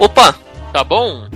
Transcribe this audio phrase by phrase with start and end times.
[0.00, 0.34] Opa!
[0.72, 1.28] Tá bom?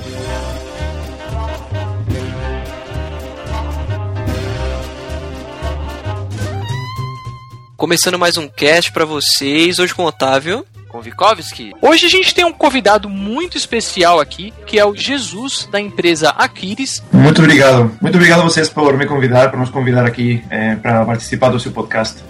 [7.77, 10.64] Começando mais um cast para vocês, hoje com o Otávio.
[10.88, 11.74] Com Vikovski.
[11.82, 16.30] Hoje a gente tem um convidado muito especial aqui, que é o Jesus, da empresa
[16.30, 17.02] Aquiles.
[17.12, 17.95] Muito obrigado.
[18.01, 21.60] Muito obrigado a vocês por me convidar, por nos convidar aqui eh, para participar do
[21.60, 22.23] seu podcast.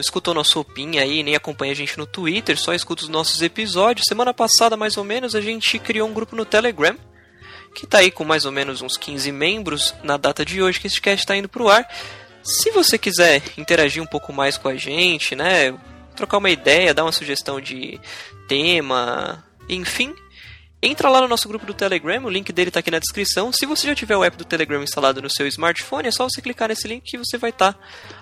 [0.00, 0.66] escutou nosso
[0.98, 4.96] aí, nem acompanha a gente no Twitter, só escuta os nossos episódios, semana passada mais
[4.96, 6.96] ou menos a gente criou um grupo no Telegram,
[7.74, 10.86] que tá aí com mais ou menos uns 15 membros na data de hoje que
[10.86, 11.86] esse cast tá indo pro ar.
[12.42, 15.78] Se você quiser interagir um pouco mais com a gente, né,
[16.16, 18.00] trocar uma ideia, dar uma sugestão de
[18.48, 20.14] tema, enfim,
[20.82, 23.52] Entra lá no nosso grupo do Telegram, o link dele está aqui na descrição.
[23.52, 26.40] Se você já tiver o app do Telegram instalado no seu smartphone, é só você
[26.40, 27.78] clicar nesse link que você vai estar tá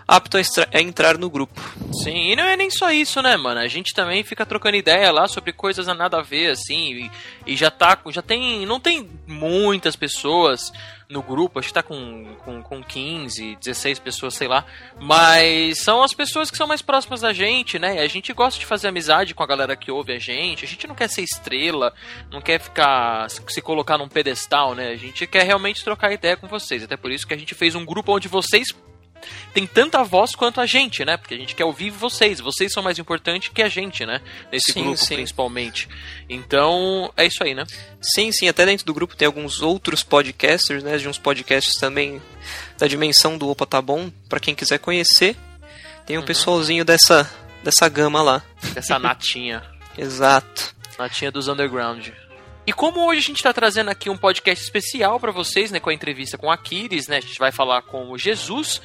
[0.09, 0.41] apto a,
[0.73, 1.61] a, entrar no grupo.
[2.03, 3.61] Sim, e não é nem só isso, né, mano?
[3.61, 7.11] A gente também fica trocando ideia lá sobre coisas a nada a ver, assim,
[7.47, 10.73] e, e já tá, já tem, não tem muitas pessoas
[11.11, 14.65] no grupo, acho que tá com, com, com 15, 16 pessoas, sei lá.
[15.01, 18.01] Mas são as pessoas que são mais próximas da gente, né?
[18.01, 20.65] A gente gosta de fazer amizade com a galera que ouve a gente.
[20.65, 21.95] A gente não quer ser estrela,
[22.31, 24.89] não quer ficar se colocar num pedestal, né?
[24.89, 26.83] A gente quer realmente trocar ideia com vocês.
[26.83, 28.75] Até por isso que a gente fez um grupo onde vocês
[29.53, 31.17] tem tanta voz quanto a gente, né?
[31.17, 32.41] Porque a gente quer ouvir vocês.
[32.41, 34.21] Vocês são mais importantes que a gente, né?
[34.53, 35.15] Nesse sim, grupo, sim.
[35.17, 35.89] principalmente.
[36.29, 37.65] Então, é isso aí, né?
[38.01, 38.49] Sim, sim.
[38.49, 40.97] Até dentro do grupo tem alguns outros podcasters, né?
[40.97, 42.23] De uns podcasts também
[42.79, 45.37] da dimensão do Opa Tá Bom, pra quem quiser conhecer.
[46.07, 46.27] Tem um uhum.
[46.27, 47.31] pessoalzinho dessa,
[47.63, 48.43] dessa gama lá.
[48.75, 49.63] Dessa natinha.
[49.97, 50.75] Exato.
[50.99, 52.09] Natinha dos underground.
[52.69, 55.89] E como hoje a gente está trazendo aqui um podcast especial para vocês, né, com
[55.89, 58.83] a entrevista com Aquiles, né, a gente vai falar com o Jesus,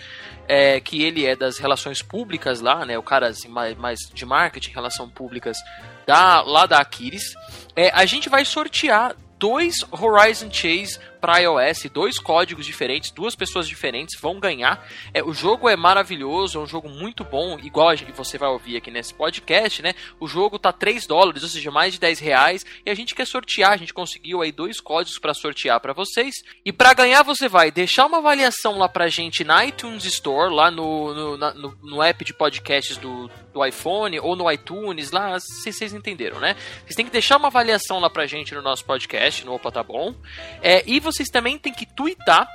[0.47, 4.25] é, que ele é das relações públicas lá, né, o cara assim, mais, mais de
[4.25, 5.57] marketing, relações públicas
[6.05, 7.33] da, lá da Aquiles.
[7.75, 13.65] É, a gente vai sortear dois Horizon Chase para iOS, dois códigos diferentes, duas pessoas
[13.65, 14.85] diferentes vão ganhar.
[15.13, 18.49] É, o jogo é maravilhoso, é um jogo muito bom, igual a gente, você vai
[18.49, 19.93] ouvir aqui nesse podcast, né?
[20.19, 23.25] O jogo tá 3 dólares, ou seja, mais de 10 reais, e a gente quer
[23.25, 26.43] sortear, a gente conseguiu aí dois códigos para sortear para vocês.
[26.65, 30.69] E para ganhar você vai deixar uma avaliação lá pra gente na iTunes Store, lá
[30.69, 35.39] no, no, na, no, no app de podcasts do, do iPhone ou no iTunes, lá,
[35.39, 36.57] se vocês entenderam, né?
[36.81, 39.81] Vocês têm que deixar uma avaliação lá pra gente no nosso podcast, no Opa Tá
[39.81, 40.13] Bom.
[40.61, 42.47] É, e vocês também têm que twittar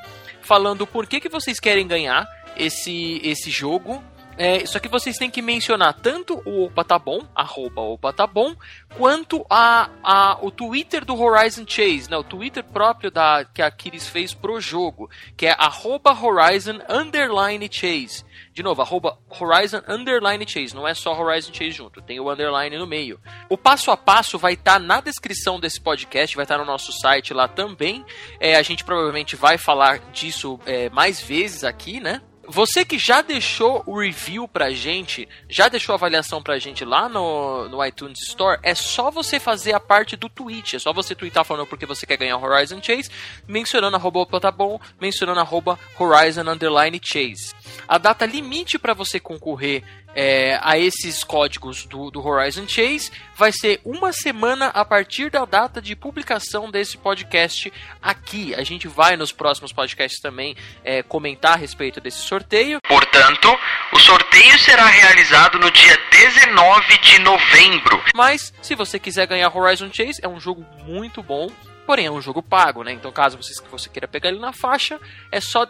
[0.43, 2.27] falando por que, que vocês querem ganhar
[2.57, 4.03] esse, esse jogo.
[4.37, 8.25] É, só que vocês têm que mencionar tanto o Opa Tá Bom, arroba Opa Tá
[8.25, 8.55] Bom,
[8.97, 13.69] quanto a, a, o Twitter do Horizon Chase, né, o Twitter próprio da, que a
[13.69, 18.25] Kiris fez pro jogo, que é arroba Horizon Underline Chase.
[18.59, 20.75] De novo, arroba Horizon Underline Chase.
[20.75, 23.21] Não é só Horizon Chase junto, tem o underline no meio.
[23.49, 26.67] O passo a passo vai estar tá na descrição desse podcast, vai estar tá no
[26.67, 28.05] nosso site lá também.
[28.41, 32.21] É, a gente provavelmente vai falar disso é, mais vezes aqui, né?
[32.51, 37.07] Você que já deixou o review pra gente, já deixou a avaliação pra gente lá
[37.07, 40.77] no, no iTunes Store, é só você fazer a parte do tweet.
[40.77, 43.11] É só você tweetar falando porque você quer ganhar Horizon Chase,
[43.47, 47.55] mencionando arroba bom, mencionando arroba Horizon Underline Chase.
[47.87, 53.53] A data limite para você concorrer é, a esses códigos do, do, Horizon Chase vai
[53.53, 58.55] ser uma semana a partir da data de publicação desse podcast aqui.
[58.55, 62.81] A gente vai nos próximos podcasts também é, comentar a respeito desse sorteio.
[62.89, 63.49] Portanto,
[63.93, 68.03] o sorteio será realizado no dia 19 de novembro.
[68.15, 71.49] Mas, se você quiser ganhar Horizon Chase, é um jogo muito bom
[71.87, 72.93] porém é um jogo pago, né?
[72.93, 75.01] Então, caso você, você queira pegar ele na faixa,
[75.33, 75.65] é só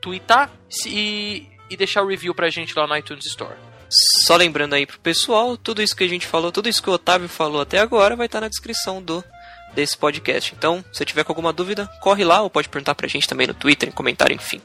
[0.00, 0.48] tweetar
[0.86, 3.56] e, e deixar o review pra gente lá no iTunes Store.
[3.88, 6.92] Só lembrando aí pro pessoal, tudo isso que a gente falou, tudo isso que o
[6.92, 9.24] Otávio falou até agora vai estar na descrição do
[9.74, 10.54] desse podcast.
[10.56, 13.54] Então, se tiver com alguma dúvida, corre lá ou pode perguntar pra gente também no
[13.54, 14.60] Twitter, em comentário, enfim.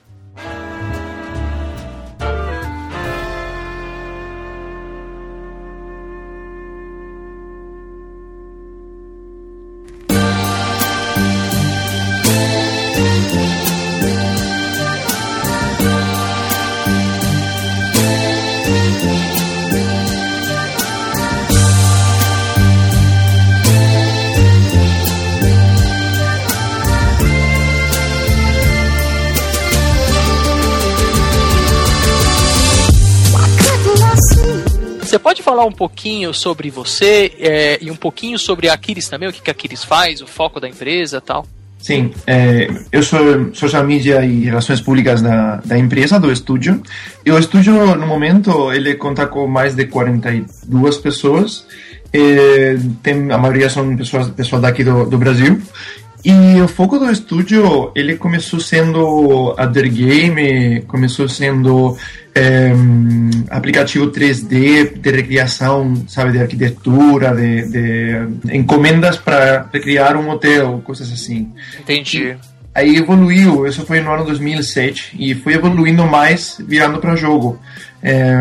[35.21, 39.33] Pode falar um pouquinho sobre você é, e um pouquinho sobre a Aquiles também, o
[39.33, 41.45] que, que a Aquiles faz, o foco da empresa tal?
[41.81, 46.81] Sim, é, eu sou social media e relações públicas da, da empresa, do estúdio.
[47.25, 51.65] E o estúdio, no momento, ele conta com mais de 42 pessoas.
[52.13, 55.59] É, tem, a maioria são pessoas, pessoas daqui do, do Brasil.
[56.23, 59.55] E o foco do estúdio, ele começou sendo
[59.91, 61.97] game, começou sendo
[62.33, 62.71] é,
[63.49, 71.11] aplicativo 3D de recriação, sabe, de arquitetura, de, de encomendas para recriar um hotel, coisas
[71.11, 71.51] assim.
[71.79, 72.35] Entendi.
[72.73, 77.59] Aí evoluiu, isso foi no ano 2007, e foi evoluindo mais, virando para jogo.
[78.01, 78.33] É,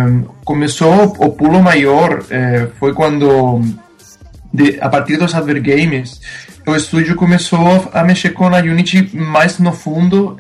[0.45, 3.61] começou o pulo maior, é, foi quando,
[4.55, 6.21] de, a partir dos Adver Games,
[6.65, 10.37] o estúdio começou a mexer com a Unity mais no fundo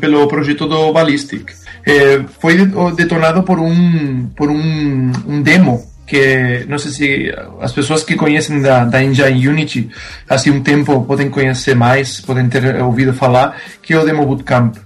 [0.00, 1.50] pelo projeto do Ballistic.
[1.86, 2.56] É, foi
[2.96, 8.60] detonado por um por um, um, demo que não sei se as pessoas que conhecem
[8.62, 9.90] da, da Engine Unity
[10.28, 14.76] há um tempo podem conhecer mais, podem ter ouvido falar, que é o demo Bootcamp.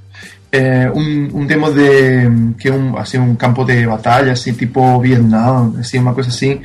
[0.50, 4.98] É um, um demo de que é um assim um campo de batalha assim tipo
[4.98, 6.62] Vietnã, assim uma coisa assim,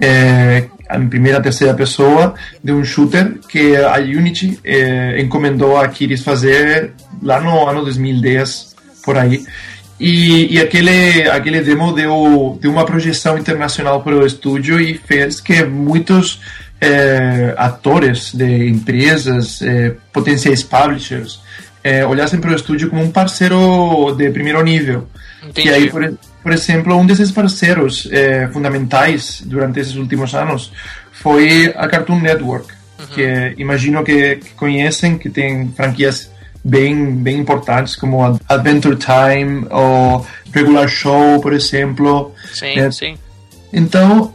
[0.00, 6.22] é, em primeira terceira pessoa de um shooter que a Unity é, encomendou a Kiris
[6.22, 9.44] fazer lá no ano 2010 por aí
[9.98, 15.40] e, e, aquele, aquele demo deu, deu uma projeção internacional para o estúdio e fez
[15.40, 16.40] que muitos
[16.80, 21.40] é, atores de empresas, é, potenciais publishers,
[21.82, 25.08] é, olhassem para o estúdio como um parceiro de primeiro nível.
[25.42, 25.68] Entendi.
[25.68, 28.08] E aí, por, por exemplo, um desses parceiros
[28.52, 30.72] fundamentais durante esses últimos anos
[31.12, 33.06] foi a Cartoon Network, uhum.
[33.06, 36.30] que imagino que, que conhecem, que tem franquias
[36.64, 42.32] bem, bem importantes, como Adventure Time ou Regular Show, por exemplo.
[42.52, 42.90] Sim, né?
[42.90, 43.18] sim.
[43.72, 44.32] Então,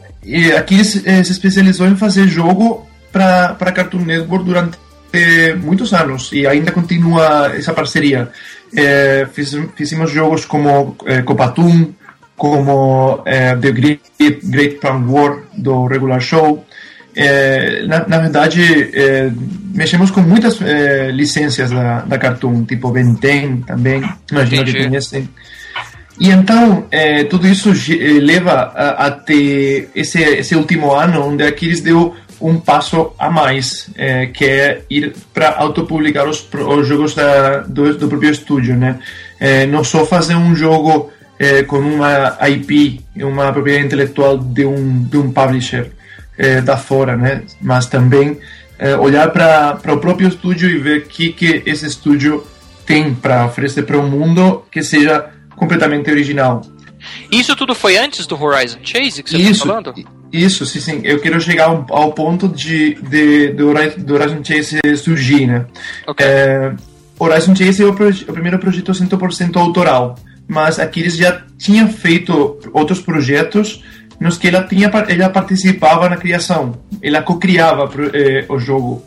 [0.58, 4.78] aqui se, eh, se especializou em fazer jogo para Cartoon Network durante
[5.64, 8.30] muitos anos e ainda continua essa parceria.
[8.76, 11.94] É, fiz, fizemos jogos como é, Copatoon,
[12.38, 14.02] como The Great,
[14.44, 16.64] Great Pound War do Regular Show,
[17.16, 19.32] é, na, na, verdade, é,
[19.74, 24.78] mexemos com muitas é, licenças da, da Cartoon, tipo Benten também, imagino Entendi.
[24.78, 25.30] que conhecem.
[26.20, 31.48] E então, é, tudo isso é, leva a, até esse, esse último ano, onde a
[31.48, 37.16] Aquiles deu um passo a mais, é, que é ir para autopublicar os, os jogos
[37.16, 38.98] da, do, do próprio estúdio, né?
[39.70, 41.12] não só fazer um jogo
[41.68, 45.90] com uma IP, uma propriedade intelectual de um, de um publisher,
[46.40, 47.44] é, da fora, né?
[47.62, 48.40] Mas também
[48.80, 52.48] é, olhar para o próprio estúdio e ver o que, que esse estúdio
[52.86, 56.62] tem para oferecer para o mundo que seja completamente original.
[57.30, 59.94] Isso tudo foi antes do Horizon Chase que você está falando?
[60.32, 61.02] Isso, sim, sim.
[61.04, 65.66] Eu quero chegar ao, ao ponto de, de, do, Horizon Chase surgir, né?
[66.08, 66.26] Okay.
[66.26, 66.74] É,
[67.18, 70.16] Horizon Chase é o, o primeiro projeto 100% autoral,
[70.48, 73.84] mas aqui eles já tinham feito outros projetos
[74.20, 79.04] nos que ela tinha ela participava na criação, ela co-criava eh, o jogo.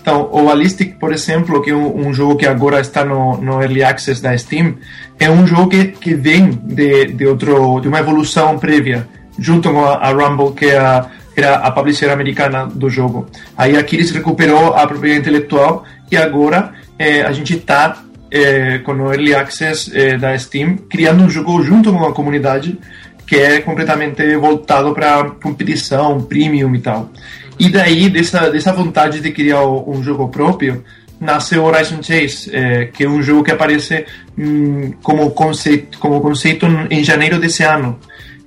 [0.00, 3.60] Então, o Ballistic, por exemplo, que é um, um, jogo que agora está no, no
[3.60, 4.76] Early Access da Steam,
[5.18, 9.06] é um jogo que, que vem de, de, outro, de uma evolução prévia,
[9.38, 13.28] junto com a, a Rumble, que é a, era a publisher americana do jogo.
[13.56, 18.92] Aí a Kiris recuperou a propriedade intelectual e agora eh, a gente está eh, com
[18.92, 22.78] o Early Access eh, da Steam criando um jogo junto com a comunidade
[23.30, 27.12] que é completamente voltado para competição, premium e tal.
[27.60, 30.82] E daí, dessa, dessa vontade de criar um jogo próprio,
[31.20, 34.04] nasce o Horizon Chase, é, que é um jogo que aparece
[34.36, 38.00] hum, como, conceito, como conceito em janeiro desse ano.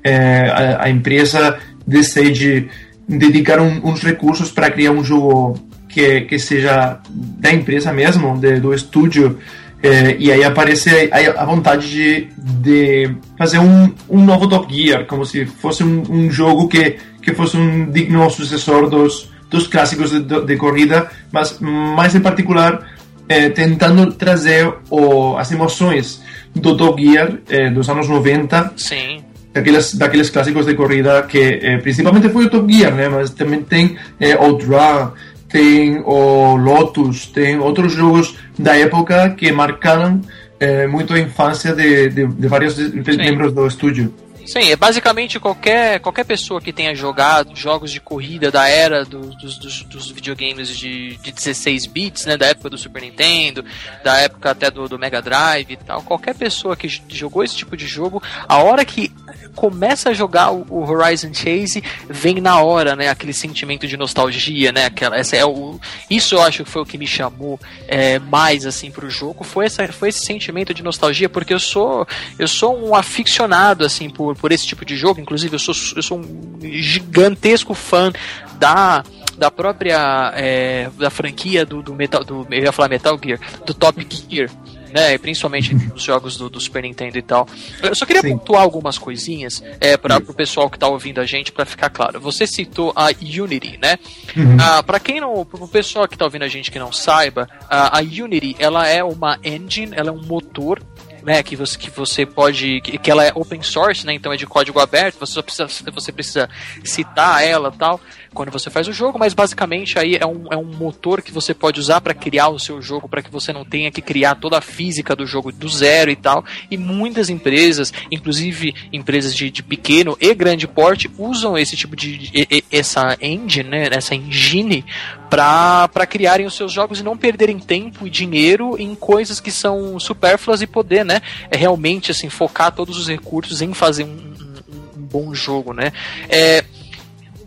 [0.03, 2.67] É, a, a, empresa decide
[3.07, 8.59] dedicar um, uns recursos para criar um jogo que, que seja da empresa mesmo, de,
[8.59, 9.39] do estúdio,
[9.83, 15.25] é, e aí aparece a, vontade de, de fazer um, um novo Top Gear, como
[15.25, 20.21] se fosse um, um jogo que, que fosse um digno sucessor dos, dos clássicos de,
[20.21, 22.93] de corrida, mas mais em particular
[23.27, 26.23] é, tentando trazer o, as emoções
[26.55, 28.73] do Top Gear é, dos anos 90.
[28.77, 29.21] Sim.
[29.53, 33.09] Daqueles, daqueles clássicos de corrida que é, principalmente foi o Top Gear, né?
[33.09, 35.11] mas também tem é, Outrun,
[35.53, 40.19] tem o Lotus, tem outros jogos da época que marcaram
[40.59, 44.11] é, muito a infância de, de, de vários membros do estúdio.
[44.47, 49.19] Sim, é basicamente qualquer, qualquer pessoa que tenha jogado jogos de corrida da era do,
[49.37, 53.63] dos, dos, dos, videogames de, de 16 bits, né, da época do Super Nintendo,
[54.03, 57.77] da época até do, do Mega Drive e tal, qualquer pessoa que jogou esse tipo
[57.77, 59.11] de jogo, a hora que
[59.55, 63.09] começa a jogar o, o Horizon Chase, vem na hora, né?
[63.09, 64.85] Aquele sentimento de nostalgia, né?
[64.85, 65.79] Aquela, essa é o,
[66.09, 69.65] isso eu acho que foi o que me chamou é, mais assim pro jogo, foi,
[69.65, 72.07] essa, foi esse sentimento de nostalgia, porque eu sou
[72.37, 76.03] eu sou um aficionado assim por, por esse tipo de jogo, inclusive eu sou, eu
[76.03, 78.11] sou um gigantesco fã
[78.55, 79.03] da
[79.37, 83.73] da própria é, da franquia do, do Metal do eu ia falar Metal Gear do
[83.73, 84.49] Top Gear
[84.93, 85.17] né?
[85.17, 87.47] Principalmente nos jogos do, do, Super Nintendo e tal.
[87.81, 88.37] Eu só queria Sim.
[88.37, 92.19] pontuar algumas coisinhas é, para o pessoal que está ouvindo a gente para ficar claro.
[92.19, 93.97] Você citou a Unity, né?
[94.37, 94.57] Uhum.
[94.59, 97.99] Ah, para quem não, o pessoal que está ouvindo a gente que não saiba, a,
[97.99, 100.81] a Unity ela é uma engine, ela é um motor
[101.23, 104.37] né, que você, que você pode, que, que ela é open source, né, então é
[104.37, 106.49] de código aberto, você precisa, você precisa
[106.83, 107.99] citar ela tal
[108.33, 111.53] quando você faz o jogo, mas basicamente aí é um, é um motor que você
[111.53, 114.57] pode usar para criar o seu jogo, para que você não tenha que criar toda
[114.57, 116.43] a física do jogo do zero e tal.
[116.69, 122.17] E muitas empresas, inclusive empresas de, de pequeno e grande porte, usam esse tipo de,
[122.17, 124.83] de essa engine, né, essa engine
[125.33, 129.99] para criarem os seus jogos e não perderem tempo e dinheiro em coisas que são
[129.99, 131.21] supérfluas e poder, né?
[131.49, 135.91] É realmente assim focar todos os recursos em fazer um, um, um bom jogo, né?
[136.29, 136.63] É,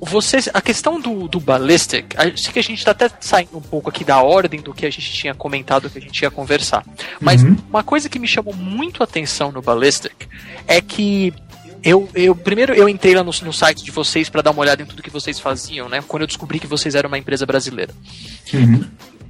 [0.00, 3.88] você, a questão do, do Ballistic, sei que a gente está até saindo um pouco
[3.88, 6.84] aqui da ordem do que a gente tinha comentado, que a gente ia conversar.
[7.20, 7.56] Mas uhum.
[7.68, 10.28] uma coisa que me chamou muito a atenção no Ballistic
[10.66, 11.32] é que
[11.82, 14.82] eu, eu primeiro eu entrei lá no, no site de vocês para dar uma olhada
[14.82, 16.02] em tudo que vocês faziam, né?
[16.06, 17.92] Quando eu descobri que vocês eram uma empresa brasileira.
[18.52, 18.84] Uhum.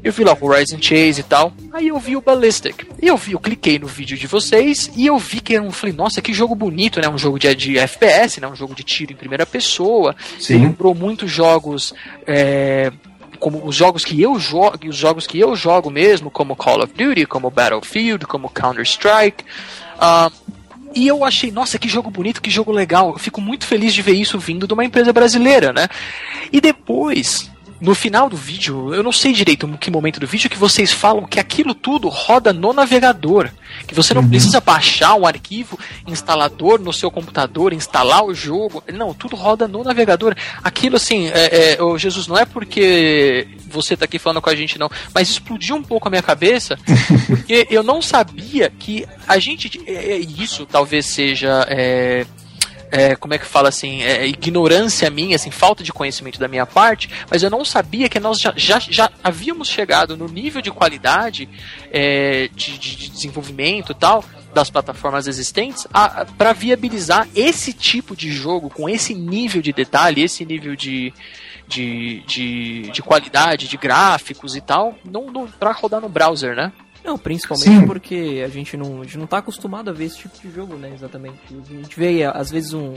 [0.06, 1.52] Eu vi lá o Horizon Chase e tal.
[1.72, 2.86] Aí eu vi o Ballistic.
[3.02, 5.72] E eu vi, eu cliquei no vídeo de vocês e eu vi que era um.
[5.72, 7.08] Falei, nossa, que jogo bonito, né?
[7.08, 8.46] Um jogo de, de FPS, né?
[8.46, 10.14] Um jogo de tiro em primeira pessoa.
[10.38, 10.58] Sim.
[10.58, 11.92] Lembrou muitos jogos.
[12.24, 12.92] É,
[13.40, 16.92] como os jogos que eu jogo, os jogos que eu jogo mesmo, como Call of
[16.94, 19.44] Duty, como Battlefield, como Counter Strike.
[19.96, 20.30] Uh,
[20.96, 23.10] e eu achei, nossa, que jogo bonito, que jogo legal.
[23.10, 25.88] Eu fico muito feliz de ver isso vindo de uma empresa brasileira, né?
[26.50, 30.48] E depois, no final do vídeo, eu não sei direito em que momento do vídeo
[30.48, 33.50] que vocês falam que aquilo tudo roda no navegador.
[33.86, 34.28] Que você não uhum.
[34.28, 38.82] precisa baixar um arquivo instalador no seu computador, instalar o jogo.
[38.92, 40.34] Não, tudo roda no navegador.
[40.62, 44.56] Aquilo assim, é, é, oh, Jesus, não é porque você está aqui falando com a
[44.56, 46.78] gente, não, mas explodiu um pouco a minha cabeça,
[47.26, 49.80] porque eu não sabia que a gente.
[49.86, 51.66] É, é isso talvez seja.
[51.68, 52.26] É,
[52.90, 56.66] é, como é que fala assim, é, ignorância minha, assim, falta de conhecimento da minha
[56.66, 60.70] parte, mas eu não sabia que nós já, já, já havíamos chegado no nível de
[60.70, 61.48] qualidade
[61.92, 64.24] é, de, de, desenvolvimento e tal
[64.54, 65.86] das plataformas existentes
[66.38, 71.12] para viabilizar esse tipo de jogo com esse nível de detalhe, esse nível de,
[71.68, 74.94] de, de, de qualidade, de gráficos e tal,
[75.58, 76.72] para rodar no browser, né?
[77.06, 77.86] Não, principalmente Sim.
[77.86, 80.74] porque a gente não, a gente não tá acostumado a ver esse tipo de jogo,
[80.74, 80.90] né?
[80.92, 81.38] Exatamente.
[81.48, 82.94] A gente vê, às vezes, um.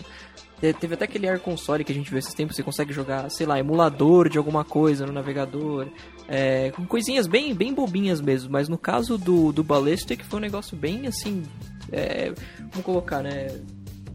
[0.60, 3.46] Teve até aquele Air Console que a gente viu esses tempos, você consegue jogar, sei
[3.46, 5.88] lá, emulador de alguma coisa no navegador.
[6.28, 8.52] É, com coisinhas bem, bem bobinhas mesmo.
[8.52, 11.44] Mas no caso do, do Ballistic foi um negócio bem assim.
[11.92, 12.34] É,
[12.72, 13.48] vamos colocar, né?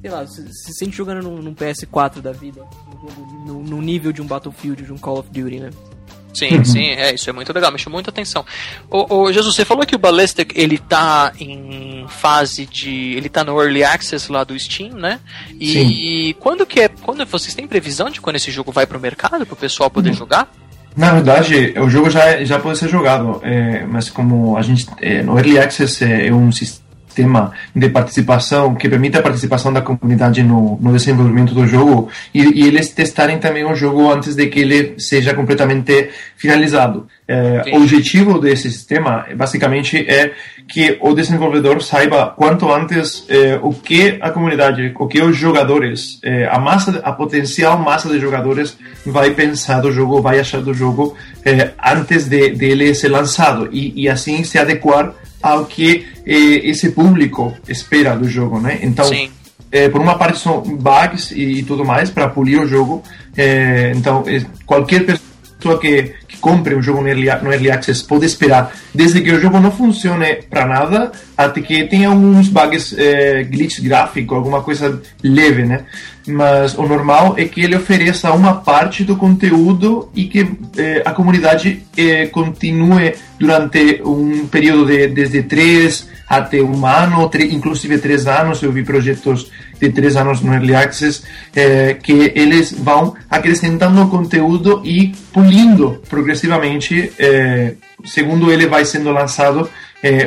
[0.01, 2.63] Sei lá, se, se sente jogando num, num PS4 da vida.
[3.47, 5.71] No, no nível de um Battlefield, de um Call of Duty, né?
[6.35, 6.65] Sim, uhum.
[6.65, 8.45] sim, é, isso é muito legal, me chamou muita atenção.
[8.91, 13.15] Ô, ô, Jesus, você falou que o Ballistic, ele tá em fase de...
[13.15, 15.21] ele tá no Early Access lá do Steam, né?
[15.61, 15.87] E, sim.
[15.87, 16.89] e quando que é...
[16.89, 20.17] quando vocês têm previsão de quando esse jogo vai pro mercado, pro pessoal poder uhum.
[20.17, 20.51] jogar?
[20.97, 24.87] Na verdade, o jogo já, já pode ser jogado, é, mas como a gente...
[25.01, 26.84] É, no Early Access é, é um sistema
[27.15, 32.43] sistema de participação que permite a participação da comunidade no, no desenvolvimento do jogo e,
[32.43, 37.07] e, eles testarem também o jogo antes de que ele seja completamente finalizado.
[37.27, 40.33] É, o objetivo desse sistema, basicamente, é
[40.69, 46.19] que o desenvolvedor saiba quanto antes é, o que a comunidade, o que os jogadores,
[46.23, 50.75] é, a massa, a potencial massa de jogadores vai pensar do jogo, vai achar do
[50.75, 56.71] jogo é, antes de dele ser lançado e, e assim se adequar ao que eh,
[56.71, 58.79] esse público espera do jogo, né?
[58.81, 59.11] Então,
[59.71, 63.03] eh, por uma parte são bugs e, e tudo mais para polir o jogo.
[63.37, 64.25] Eh, então,
[64.65, 65.24] qualquer pessoa
[65.79, 69.41] que, que compre um jogo no early, no early Access pode esperar desde que o
[69.41, 72.95] jogo não funcione para nada até que tenha alguns bugs,
[73.51, 75.85] glitch gráfico, alguma coisa leve, né?
[76.27, 81.13] mas o normal é que ele ofereça uma parte do conteúdo e que eh, a
[81.13, 88.63] comunidade eh, continue durante um período de desde três até um ano, inclusive três anos.
[88.63, 89.51] Eu vi projetos
[89.81, 91.23] de três anos no Early Access
[91.55, 97.75] eh, que eles vão acrescentando conteúdo e pulindo progressivamente, eh,
[98.05, 99.69] segundo ele vai sendo lançado,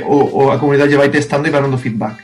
[0.08, 2.18] o, a comunidade vai testando e vai dando feedback.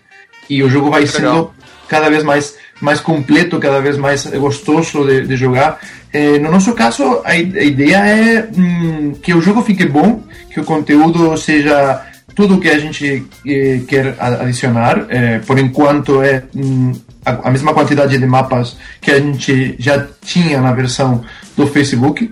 [0.49, 1.51] E o jogo vai sendo
[1.87, 5.79] cada vez mais mais completo, cada vez mais gostoso de, de jogar.
[6.11, 10.59] Eh, no nosso caso, a, a ideia é hum, que o jogo fique bom, que
[10.59, 15.05] o conteúdo seja tudo que a gente eh, quer adicionar.
[15.09, 16.91] Eh, por enquanto é hum,
[17.25, 21.23] a, mesma quantidade de mapas que a gente já tinha na versão
[21.55, 22.31] do Facebook,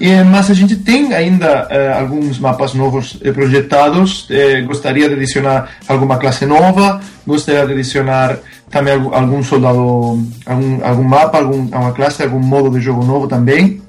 [0.00, 4.26] eh, mas a gente tem ainda eh, alguns mapas novos eh, projetados.
[4.66, 8.38] gostaria de adicionar alguma classe nova, gostaria de adicionar
[8.70, 13.82] também algum soldado, algum, algum mapa, algum, uma classe, algum modo de jogo novo também.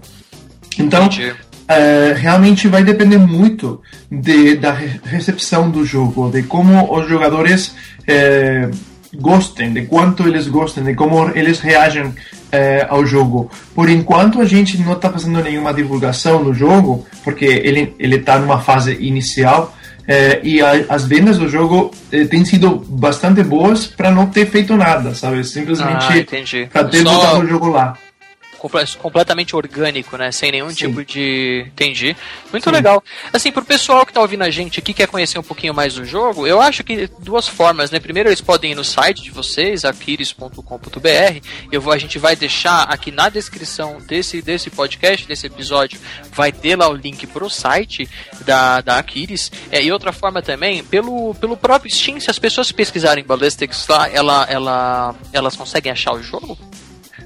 [0.77, 1.08] Então,
[1.67, 4.72] é, realmente vai depender muito de, da
[5.03, 7.75] recepção do jogo, de como os jogadores
[8.08, 8.70] é,
[9.15, 12.13] gostem, de quanto eles gostem, de como eles reagem
[12.51, 13.50] é, ao jogo.
[13.74, 18.60] Por enquanto, a gente não está fazendo nenhuma divulgação do jogo, porque ele está numa
[18.60, 19.75] fase inicial.
[20.43, 21.89] E a, as vendas do jogo
[22.29, 25.46] têm sido bastante boas para não ter feito nada, sabe?
[25.46, 27.13] Simplesmente ah, para ter Só...
[27.13, 27.98] botado o jogo lá
[29.00, 30.32] completamente orgânico, né?
[30.32, 30.75] Sem nenhum Sim.
[30.75, 31.65] tipo de.
[31.67, 32.15] Entendi.
[32.51, 32.72] Muito Sim.
[32.72, 33.03] legal.
[33.32, 36.05] Assim, pro pessoal que tá ouvindo a gente aqui, quer conhecer um pouquinho mais do
[36.05, 38.00] jogo, eu acho que duas formas, né?
[38.00, 41.48] Primeiro, eles podem ir no site de vocês, aquiris.com.br.
[41.72, 46.00] Eu vou, a gente vai deixar aqui na descrição desse, desse podcast, desse episódio,
[46.32, 48.10] vai ter lá o link pro site
[48.46, 49.51] da, da Aquiris.
[49.72, 54.10] É, e outra forma também, pelo, pelo próprio Steam, se as pessoas pesquisarem Ballistics lá,
[54.10, 56.58] ela, ela, elas conseguem achar o jogo?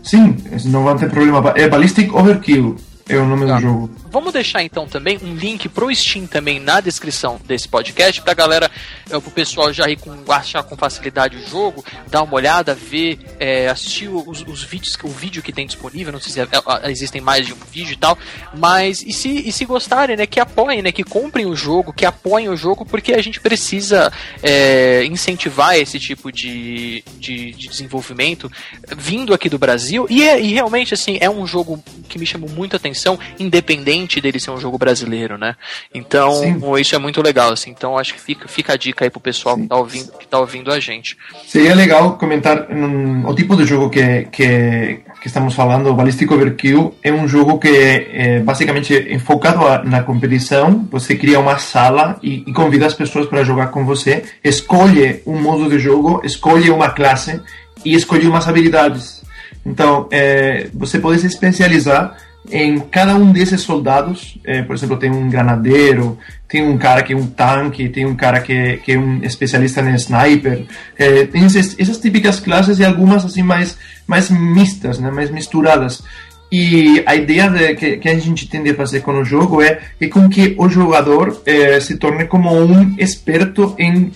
[0.07, 0.37] Sim,
[0.71, 1.51] non van ter problema.
[1.55, 2.77] É Ballistic Overkill
[3.09, 3.55] é o nome ah.
[3.55, 3.89] do jogo.
[4.17, 8.71] Vamos deixar então também um link pro Steam também na descrição desse podcast pra galera,
[9.07, 13.19] é, pro pessoal já ir com, achar com facilidade o jogo, dar uma olhada, ver,
[13.39, 16.89] é, assistir os, os, vídeos, o vídeo que tem disponível, não sei se é, é,
[16.89, 18.17] existem mais de um vídeo e tal,
[18.57, 22.03] mas e se, e se gostarem, né, que apoiem, né, que comprem o jogo, que
[22.03, 28.51] apoiem o jogo, porque a gente precisa é, incentivar esse tipo de, de, de, desenvolvimento
[28.97, 32.50] vindo aqui do Brasil, e, é, e realmente, assim, é um jogo que me chamou
[32.50, 35.56] muito a atenção, independente dele ser um jogo brasileiro, né?
[35.93, 36.80] Então, Sim.
[36.80, 37.72] isso é muito legal, assim.
[37.72, 39.63] Então, acho que fica, fica a dica aí pro pessoal Sim.
[39.63, 41.17] que tá, ouvindo, que tá ouvindo a gente.
[41.46, 46.32] Seria legal comentar um, o tipo de jogo que, que, que estamos falando, o Ballistic
[46.32, 50.88] Overkill, é um jogo que é basicamente focado na competição.
[50.91, 55.39] Você cria uma sala e, e convida as pessoas para jogar com você, escolhe um
[55.41, 57.41] modo de jogo, escolhe uma classe
[57.84, 59.24] e escolhe umas habilidades.
[59.65, 62.15] Então, é, você pode se especializar
[62.49, 67.13] em cada um desses soldados, é, por exemplo, tem um granadeiro, tem um cara que
[67.13, 70.65] é um tanque, tem um cara que, que é um especialista em sniper,
[70.97, 76.03] é, tem esses, essas típicas classes e algumas assim mais, mais mistas, né, mais misturadas.
[76.49, 79.81] E a ideia de, que, que, a gente tende a fazer com o jogo é,
[79.99, 84.13] é com que o jogador é, se torne como um experto em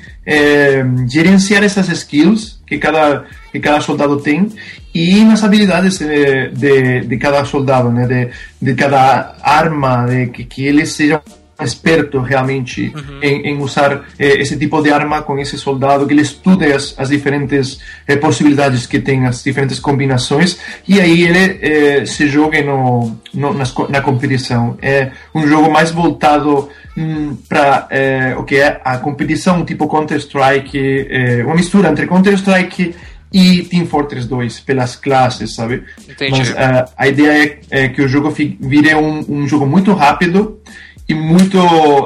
[1.09, 4.47] gerenciar essas skills que cada, que cada soldado tem
[4.93, 8.05] e nas habilidades de, de, de cada soldado, né?
[8.05, 8.29] de,
[8.61, 11.21] de cada arma, de que, que ele seja
[11.63, 13.19] experto realmente uhum.
[13.21, 16.95] em, em, usar eh, esse tipo de arma com esse soldado, que ele estude as,
[16.97, 22.61] as diferentes eh, possibilidades que tem, as diferentes combinações, e aí ele eh, se jogue
[22.63, 24.77] no, no, na, na competição.
[24.81, 31.07] É um jogo mais voltado hum, para eh, o que é a competição, tipo Counter-Strike,
[31.09, 32.95] eh, uma mistura entre Counter-Strike
[33.31, 35.83] e Team Fortress 2 pelas classes, sabe?
[36.07, 36.31] Entendi.
[36.31, 40.59] Mas uh, a ideia é, é, que o jogo vire um, um jogo muito rápido
[41.07, 41.57] e muito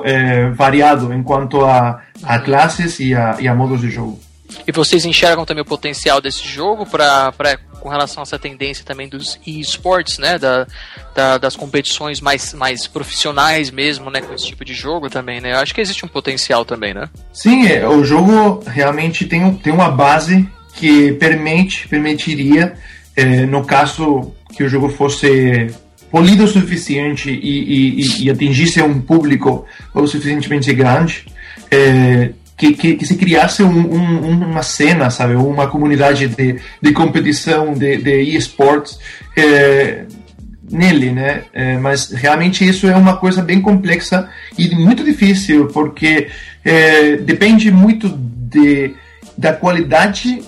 [0.03, 4.19] é, variado em quanto a, a classes e a, e a modos de jogo.
[4.67, 7.33] E vocês enxergam também o potencial desse jogo para
[7.79, 10.65] com relação a essa tendência também dos esports, né, da,
[11.13, 15.53] da, das competições mais, mais profissionais mesmo, né, com esse tipo de jogo também, né?
[15.53, 17.07] Eu acho que existe um potencial também, né?
[17.31, 22.73] Sim, é, o jogo realmente tem, tem uma base que permite, permitiria,
[23.15, 25.67] eh, no caso que o jogo fosse
[26.11, 31.25] polido o suficiente e, e, e, atingisse um público o suficientemente grande,
[31.71, 36.91] eh, que, que, que, se criasse um, um, uma cena, sabe, uma comunidade de, de
[36.93, 38.97] competição de, de esportes
[39.35, 40.05] eh,
[40.69, 41.43] nele, né?
[41.53, 46.29] Eh, mas realmente isso é uma coisa bem complexa e muito difícil, porque
[46.63, 48.93] eh, depende muito de,
[49.38, 50.41] da qualidade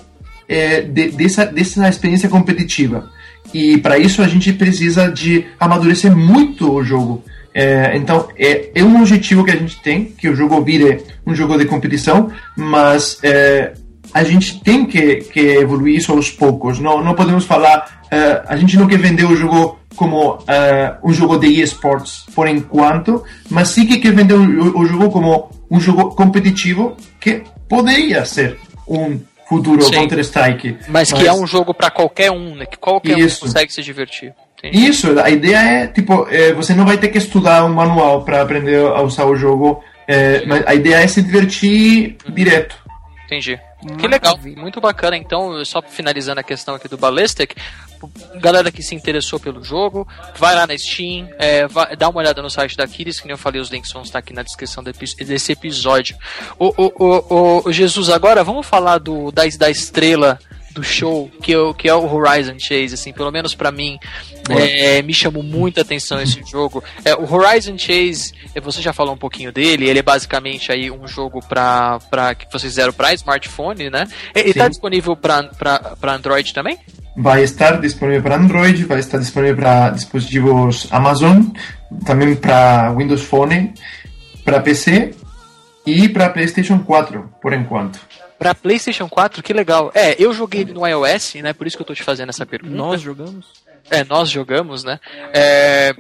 [0.48, 3.10] é, de, dessa, dessa experiência competitiva.
[3.54, 7.24] E para isso a gente precisa de amadurecer muito o jogo.
[7.54, 11.34] É, então é, é um objetivo que a gente tem, que o jogo vire um
[11.34, 13.74] jogo de competição, mas é,
[14.14, 16.80] a gente tem que, que evoluir isso aos poucos.
[16.80, 21.12] Não, não podemos falar, é, a gente não quer vender o jogo como é, um
[21.12, 25.80] jogo de esports por enquanto, mas sim que quer vender o, o jogo como um
[25.80, 28.58] jogo competitivo que poderia ser
[28.88, 29.92] um futuro Sim.
[29.92, 30.78] Counter-Strike.
[30.88, 32.66] Mas que é um jogo pra qualquer um, né?
[32.66, 33.44] Que qualquer Isso.
[33.44, 34.34] um consegue se divertir.
[34.58, 34.88] Entendi.
[34.88, 38.42] Isso, a ideia é, tipo, é, você não vai ter que estudar um manual para
[38.42, 42.76] aprender a usar o jogo, é, mas a ideia é se divertir direto.
[43.26, 43.60] Entendi.
[44.00, 45.16] Que legal, muito bacana.
[45.16, 47.56] Então, só finalizando a questão aqui do Ballistic,
[48.36, 52.42] galera que se interessou pelo jogo, vai lá na Steam, é, vai- dá uma olhada
[52.42, 54.84] no site da Kiris, que nem eu falei, os links vão estar aqui na descrição
[54.84, 56.18] desse episódio.
[56.58, 60.40] O, o, o, o- Jesus, agora vamos falar do, da, da estrela
[60.78, 63.98] do show, que, é o- que é o Horizon Chase, assim, pelo menos pra mim,
[64.50, 66.84] é, me chamou muita atenção esse jogo.
[67.04, 70.90] É, o Horizon Chase, é, você já falou um pouquinho dele, ele é basicamente aí
[70.92, 74.08] um jogo pra, pra, que vocês fizeram pra smartphone, né?
[74.36, 74.70] Ele tá Sim.
[74.72, 75.50] disponível pra
[76.04, 76.78] Android também?
[77.16, 81.42] Vai estar disponível para Android, vai estar disponível para dispositivos Amazon,
[82.06, 83.74] também para Windows Phone,
[84.46, 85.16] para PC
[85.86, 88.00] e para PlayStation 4, por enquanto.
[88.38, 89.92] Pra PlayStation 4, que legal.
[89.96, 91.54] É, eu joguei ele no iOS, né?
[91.54, 92.76] Por isso que eu tô te fazendo essa pergunta.
[92.76, 93.48] Nós jogamos?
[93.90, 95.00] É, nós jogamos, né?
[95.34, 95.96] É,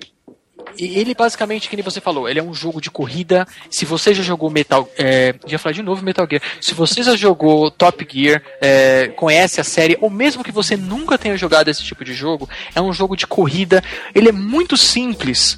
[0.77, 3.47] E ele basicamente, que nem você falou, ele é um jogo de corrida.
[3.71, 4.87] Se você já jogou Metal.
[4.97, 6.41] É, já falei de novo Metal Gear.
[6.61, 11.17] Se você já jogou Top Gear, é, conhece a série, ou mesmo que você nunca
[11.17, 13.81] tenha jogado esse tipo de jogo, é um jogo de corrida.
[14.13, 15.57] Ele é muito simples.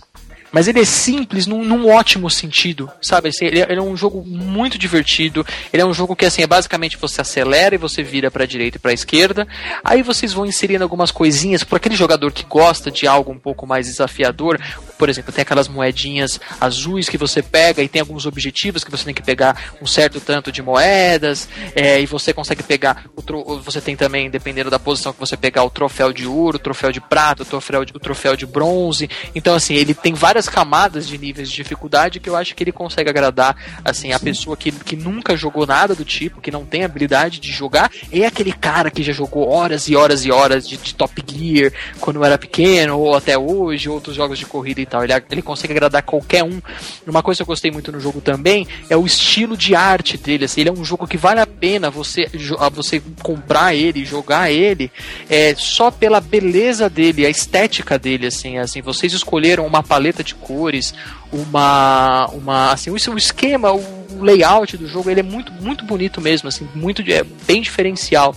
[0.52, 3.30] Mas ele é simples num, num ótimo sentido, sabe?
[3.30, 5.46] Assim, ele, é, ele é um jogo muito divertido.
[5.72, 8.78] Ele é um jogo que assim é basicamente você acelera e você vira para direita
[8.78, 9.48] e para esquerda.
[9.84, 13.68] Aí vocês vão inserindo algumas coisinhas para aquele jogador que gosta de algo um pouco
[13.68, 14.60] mais desafiador.
[15.00, 19.06] Por exemplo, tem aquelas moedinhas azuis que você pega e tem alguns objetivos que você
[19.06, 23.80] tem que pegar um certo tanto de moedas é, e você consegue pegar o você
[23.80, 27.00] tem também dependendo da posição que você pegar o troféu de ouro, o troféu de
[27.00, 29.10] prata, o troféu de, o troféu de bronze.
[29.34, 32.74] Então assim ele tem várias camadas de níveis de dificuldade que eu acho que ele
[32.74, 36.84] consegue agradar assim a pessoa que, que nunca jogou nada do tipo, que não tem
[36.84, 40.76] habilidade de jogar, é aquele cara que já jogou horas e horas e horas de,
[40.76, 45.04] de Top Gear quando era pequeno ou até hoje, outros jogos de corrida e tal.
[45.04, 46.62] Ele, ele consegue agradar qualquer um.
[47.08, 50.46] Uma coisa que eu gostei muito no jogo também é o estilo de arte dele.
[50.46, 52.30] Assim, ele é um jogo que vale a pena você,
[52.72, 54.92] você comprar ele, jogar ele,
[55.30, 58.82] é, só pela beleza dele, a estética dele, assim, assim.
[58.82, 60.94] Vocês escolheram uma paleta de cores,
[61.32, 66.50] uma, uma, assim, o esquema, o layout do jogo, ele é muito, muito bonito mesmo,
[66.50, 68.36] assim, muito, é bem diferencial.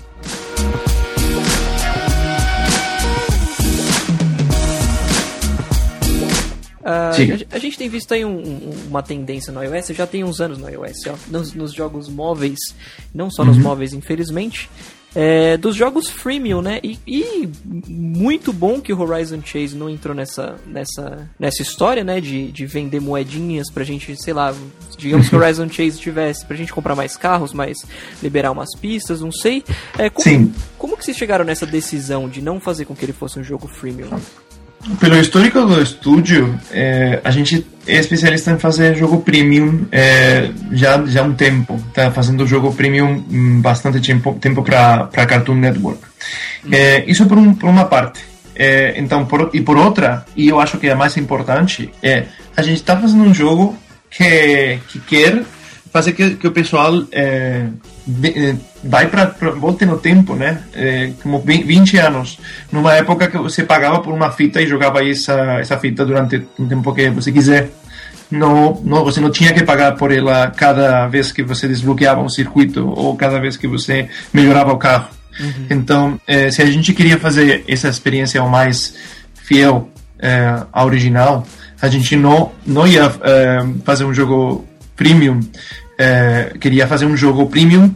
[6.85, 7.47] Ah, Diga.
[7.51, 10.41] a, a gente tem visto aí um- um- uma tendência no iOS, já tem uns
[10.41, 12.59] anos no iOS, ó, nos, nos jogos móveis,
[13.15, 14.69] não só nos móveis, infelizmente,
[15.15, 16.81] é, dos jogos freemium, né?
[16.83, 17.49] E, e
[17.87, 22.19] muito bom que o Horizon Chase não entrou nessa, nessa, nessa história, né?
[22.21, 24.55] De, de vender moedinhas pra gente, sei lá,
[24.97, 27.77] digamos que o Horizon Chase tivesse pra gente comprar mais carros, mas
[28.23, 29.63] liberar umas pistas, não sei.
[29.99, 30.55] É, como, Sim.
[30.79, 33.69] como que vocês chegaram nessa decisão de não fazer com que ele fosse um jogo
[33.69, 34.09] freemium?
[34.99, 41.05] Pelo histórico do estúdio, é, a gente é especialista em fazer jogo premium é, já,
[41.07, 41.81] já há um tempo.
[41.89, 46.01] Está fazendo jogo premium hum, bastante tempo, tempo para Cartoon Network.
[46.71, 48.21] É, isso por, um, por uma parte.
[48.57, 52.27] É, então, por, e por outra, e eu acho que é a mais importante, é
[52.57, 53.77] a gente está fazendo um jogo
[54.11, 55.43] que, que quer
[55.93, 57.67] fazer que, que o pessoal é,
[58.83, 60.63] vai para volte no tempo, né?
[60.75, 62.39] É, como 20 20 anos,
[62.71, 66.67] numa época que você pagava por uma fita e jogava essa essa fita durante um
[66.67, 67.71] tempo que você quiser.
[68.31, 72.31] Não, não, você não tinha que pagar por ela cada vez que você desbloqueava um
[72.31, 75.09] circuito ou cada vez que você melhorava o carro.
[75.71, 78.95] Então, eh, se a gente queria fazer essa experiência o mais
[79.35, 79.89] fiel
[80.19, 81.47] eh, à original,
[81.81, 85.41] a gente não não ia eh, fazer um jogo premium,
[86.03, 87.95] eh, queria fazer um jogo premium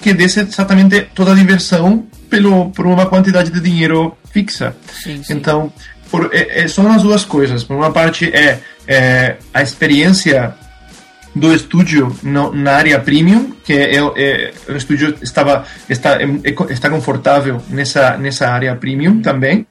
[0.00, 4.74] que desse exatamente toda a diversão pelo por uma quantidade de dinheiro fixa.
[5.02, 5.34] Sim, sim.
[5.34, 5.70] Então,
[6.10, 7.64] por, é, é, são as duas coisas.
[7.64, 10.54] Por uma parte é, é a experiência
[11.34, 16.72] do estúdio no, na área premium, que é, é, o estúdio estava está é, é,
[16.72, 19.66] está confortável nessa nessa área premium também.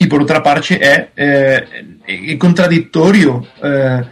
[0.00, 1.66] E por outra parte é, é,
[2.06, 4.04] é contraditório é,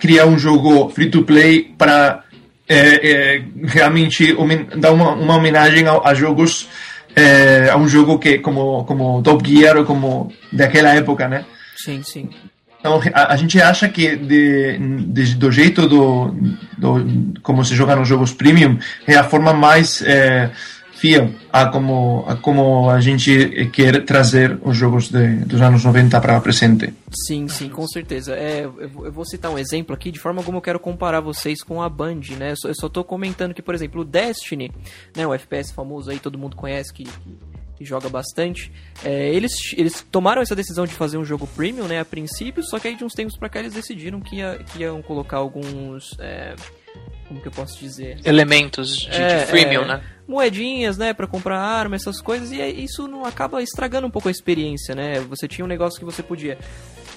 [0.00, 2.25] criar um jogo free to play para
[2.68, 4.36] é, é, realmente
[4.76, 6.68] dar uma, uma homenagem a, a jogos
[7.14, 11.44] é, a um jogo que como como Top Gear ou como daquela época, né?
[11.76, 12.28] Sim, sim.
[12.78, 16.34] Então, a, a gente acha que de, de- do jeito do,
[16.78, 20.50] do como se joga nos jogos premium é a forma mais é,
[20.96, 26.20] fiel a como a como a gente quer trazer os jogos de, dos anos 90
[26.20, 26.92] para o presente.
[27.26, 28.34] Sim, sim, com certeza.
[28.34, 31.82] É, eu vou citar um exemplo aqui, de forma como eu quero comparar vocês com
[31.82, 32.54] a Band, né?
[32.64, 34.72] Eu só, tô comentando que, por exemplo, o Destiny,
[35.14, 37.04] né, o FPS famoso aí, todo mundo conhece, que,
[37.76, 38.72] que joga bastante,
[39.04, 42.78] é, eles, eles tomaram essa decisão de fazer um jogo premium, né, a princípio, só
[42.78, 46.16] que aí de uns tempos pra cá eles decidiram que, ia, que iam colocar alguns...
[46.18, 46.54] É,
[47.28, 48.18] como que eu posso dizer?
[48.24, 50.02] Elementos de, É, de freemium, é, né?
[50.28, 54.30] Moedinhas, né, para comprar arma, essas coisas, e isso não acaba estragando um pouco a
[54.30, 55.20] experiência, né?
[55.28, 56.58] Você tinha um negócio que você podia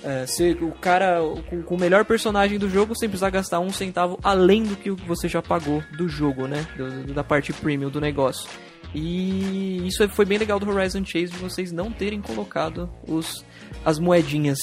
[0.04, 1.19] é, ser o cara
[1.50, 4.91] com, com o melhor personagem do jogo sem precisar gastar um centavo além do que
[4.91, 6.67] você já pagou do jogo, né?
[6.78, 8.48] Do- da parte premium do negócio.
[8.93, 13.43] E isso foi bem legal do Horizon Chase de vocês não terem colocado os,
[13.86, 14.58] as moedinhas.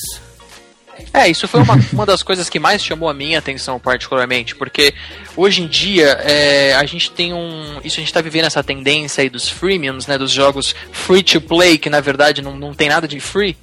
[1.13, 4.95] É, isso foi uma, uma das coisas que mais chamou a minha atenção, particularmente, porque
[5.37, 7.81] hoje em dia é, a gente tem um.
[7.85, 10.19] Isso a gente tá vivendo essa tendência aí dos freemiums, né?
[10.19, 13.57] Dos jogos free to play, que na verdade não, não tem nada de free.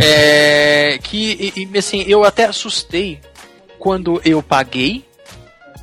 [0.00, 3.20] É, que, e, e, assim, eu até assustei
[3.78, 5.04] quando eu paguei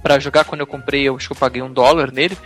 [0.03, 2.37] pra jogar, quando eu comprei, eu acho que eu paguei um dólar nele.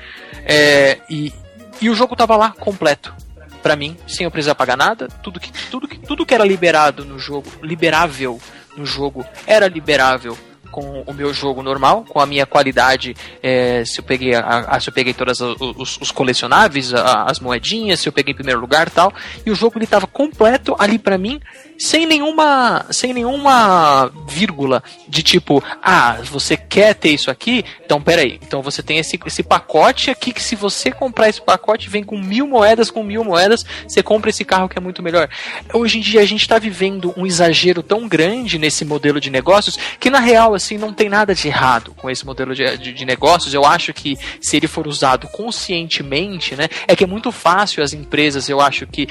[0.45, 1.33] É, e,
[1.81, 3.13] e o jogo tava lá completo
[3.61, 5.07] pra mim, sem eu precisar pagar nada.
[5.21, 8.39] Tudo que, tudo que, tudo que era liberado no jogo, liberável
[8.77, 10.37] no jogo, era liberável
[10.71, 14.79] com o meu jogo normal, com a minha qualidade, é, se eu peguei a, a-
[14.79, 18.59] se eu peguei todos os, os colecionáveis, a- as moedinhas, se eu peguei em primeiro
[18.61, 19.13] lugar tal,
[19.45, 21.39] e o jogo ele tava completo ali pra mim,
[21.77, 27.63] sem nenhuma, sem nenhuma vírgula de tipo, ah, você quer ter isso aqui?
[27.85, 31.89] Então peraí, então você tem esse, esse pacote aqui que se você comprar esse pacote
[31.89, 35.29] vem com mil moedas, com mil moedas, você compra esse carro que é muito melhor.
[35.73, 39.77] Hoje em dia a gente está vivendo um exagero tão grande nesse modelo de negócios
[39.99, 43.05] que na real assim não tem nada de errado com esse modelo de, de, de
[43.05, 43.53] negócios.
[43.53, 47.93] Eu acho que se ele for usado conscientemente, né, é que é muito fácil as
[47.93, 49.07] empresas, eu acho que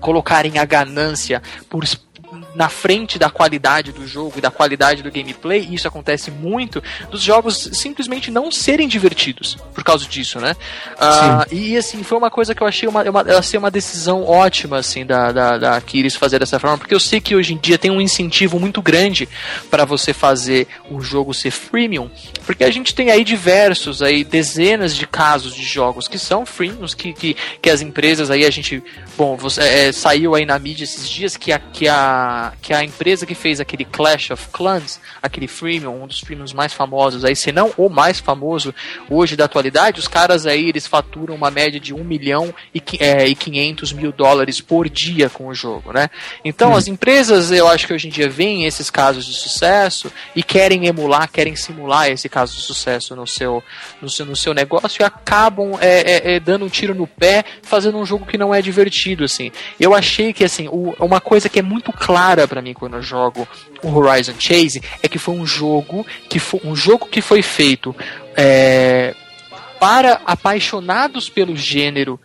[0.00, 1.84] colocarem a ganância por
[2.58, 6.82] na frente da qualidade do jogo e da qualidade do gameplay, e isso acontece muito,
[7.08, 10.56] dos jogos simplesmente não serem divertidos por causa disso, né?
[10.98, 14.24] Ah, e assim, foi uma coisa que eu achei uma, uma, eu achei uma decisão
[14.24, 17.58] ótima assim da, da, da Kiris fazer dessa forma, porque eu sei que hoje em
[17.58, 19.28] dia tem um incentivo muito grande
[19.70, 22.10] para você fazer o jogo ser freemium,
[22.44, 26.92] porque a gente tem aí diversos aí dezenas de casos de jogos que são freemiums
[26.92, 28.82] que, que, que as empresas aí a gente
[29.16, 32.82] bom você, é, saiu aí na mídia esses dias que a, que a que a
[32.84, 37.34] empresa que fez aquele Clash of Clans aquele freemium um dos freemiums mais famosos aí
[37.36, 38.74] se não o mais famoso
[39.10, 43.26] hoje da atualidade os caras aí eles faturam uma média de 1 milhão e, é,
[43.26, 46.08] e 500 mil dólares por dia com o jogo né?
[46.44, 50.42] Então as empresas eu acho que hoje em dia veem esses casos de sucesso e
[50.42, 53.62] querem emular querem simular esse caso de sucesso no seu
[54.00, 57.44] no seu, no seu negócio e acabam é, é, é, dando um tiro no pé
[57.62, 59.50] fazendo um jogo que não é divertido assim.
[59.78, 63.02] Eu achei que assim o- uma coisa que é muito clara pra mim quando eu
[63.02, 63.48] jogo
[63.82, 67.94] o Horizon Chase é que foi um jogo que foi um jogo que foi feito
[68.36, 69.14] é,
[69.80, 72.20] para apaixonados pelo gênero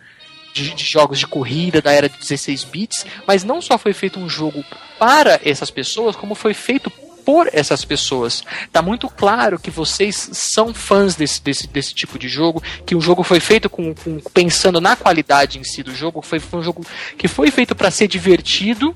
[0.52, 4.20] de, de jogos de corrida da era de 16 bits, mas não só foi feito
[4.20, 4.64] um jogo
[4.98, 6.90] para essas pessoas, como foi feito
[7.24, 8.44] por essas pessoas.
[8.70, 13.00] Tá muito claro que vocês são fãs desse, desse, desse tipo de jogo, que o
[13.00, 16.62] jogo foi feito com, com- pensando na qualidade em si do jogo, foi, foi um
[16.62, 16.84] jogo
[17.18, 18.94] que foi feito para ser divertido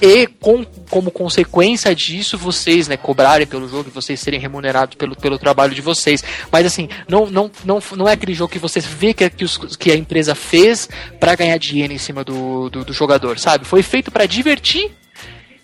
[0.00, 5.16] e com, como consequência disso vocês né, cobrarem pelo jogo e vocês serem remunerados pelo,
[5.16, 6.22] pelo trabalho de vocês.
[6.52, 9.76] Mas assim, não, não, não, não é aquele jogo que você vê que, que, os-
[9.76, 13.64] que a empresa fez para ganhar dinheiro em cima do, do, do jogador, sabe?
[13.64, 14.90] Foi feito para divertir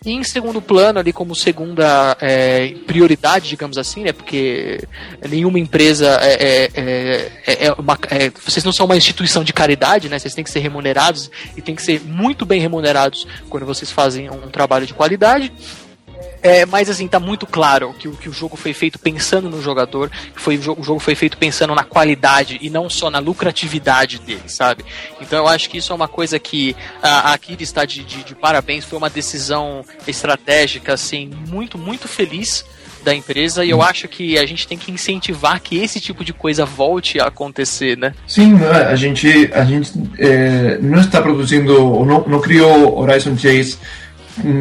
[0.04, 4.12] e em segundo plano, ali como segunda é, prioridade, digamos assim, né?
[4.12, 4.80] Porque
[5.28, 9.52] nenhuma empresa é, é, é, é- é uma, é- vocês não são uma instituição de
[9.52, 10.18] caridade, né?
[10.18, 14.28] Vocês têm que ser remunerados e têm que ser muito bem remunerados quando vocês fazem
[14.30, 15.52] um trabalho de qualidade.
[16.44, 19.62] É, mas assim, tá muito claro que, o- que o jogo foi feito pensando no
[19.62, 24.18] jogador, que foi, o jogo- foi feito pensando na qualidade e não só na lucratividade
[24.18, 24.84] dele, sabe?
[25.22, 28.22] Então eu acho que isso é uma coisa que a, a Kira está de, de,
[28.24, 32.64] de parabéns, foi uma decisão estratégica, assim, muito, muito feliz
[33.02, 36.32] da empresa e eu acho que a gente tem que incentivar que esse tipo de
[36.32, 38.14] coisa volte a acontecer, né?
[38.26, 43.76] Sim, é, a gente, a gente eh, não está produzindo, não, não criou Horizon Chase
[43.76, 44.03] hum,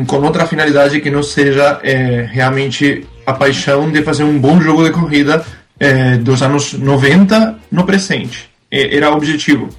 [0.08, 4.84] com outra finalidade que não seja eh, realmente a paixão de fazer um bom jogo
[4.84, 5.44] de corrida
[5.80, 8.50] eh, dos anos 90 no presente.
[8.72, 9.70] E- Era o objetivo.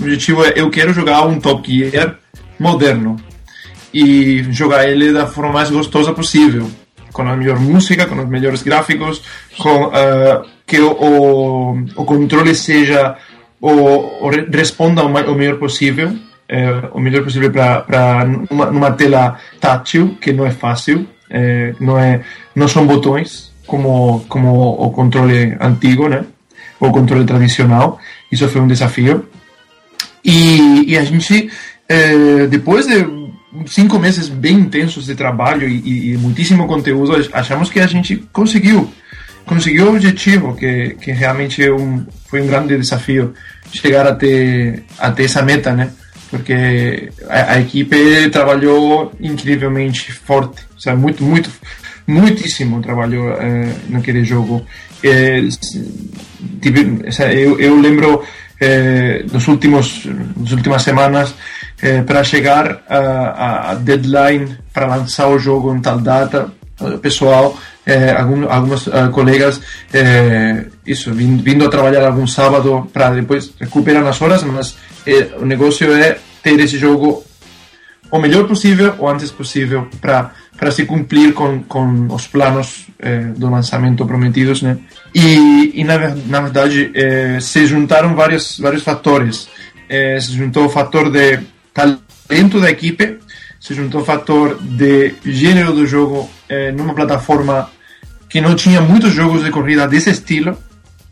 [0.00, 2.16] O objetivo é eu quero jogar um Top Gear
[2.58, 3.16] moderno
[3.92, 6.70] e jogar ele da forma mais gostosa possível,
[7.12, 9.22] com a melhor música, com os melhores gráficos,
[9.58, 13.16] com eh, que o, o, o controle seja
[13.60, 16.16] ou responda o, o melhor possível,
[16.52, 21.98] é, o melhor possível para numa, numa tela tátil, que não é fácil, é, não,
[21.98, 22.20] é,
[22.54, 26.26] não são botões como, como o controle antigo, né?
[26.78, 27.98] O controle tradicional.
[28.30, 29.26] Isso foi um desafio.
[30.22, 31.50] E, e a gente,
[31.88, 33.06] é, depois de
[33.66, 38.16] cinco meses bem intensos de trabalho e, e, e, muitíssimo conteúdo, achamos que a gente
[38.30, 38.92] conseguiu
[39.44, 43.34] conseguiu o objetivo, que, que realmente é um, foi um grande desafio
[43.72, 45.90] chegar até, até essa meta, né?
[46.32, 50.98] Porque a, a equipe trabalhou incrivelmente forte, sabe?
[50.98, 51.50] Muito, muito,
[52.06, 54.64] muitíssimo trabalhou é, naquele jogo.
[55.04, 55.42] É,
[56.62, 58.24] tive, eu, eu lembro
[58.58, 61.34] é, nos últimos nas últimas semanas
[62.06, 66.50] para chegar a, a deadline para lançar o jogo em tal data
[67.02, 67.58] pessoal
[68.16, 69.60] algum, alguns colegas
[70.86, 74.76] isso vindo, vindo a trabalhar algum sábado para depois recuperar as horas mas
[75.40, 77.24] o negócio é ter esse jogo
[78.08, 80.30] o melhor possível o antes possível para
[80.62, 84.78] para se cumprir com, com os planos eh, do lançamento prometidos, né?
[85.12, 89.48] E, e na, na verdade eh, se juntaram vários vários fatores.
[89.88, 91.40] Eh, se juntou o fator de
[91.74, 93.18] talento da equipe,
[93.62, 97.70] se juntou o fator de gênero do jogo eh, numa plataforma
[98.28, 100.58] que não tinha muitos jogos de corrida desse estilo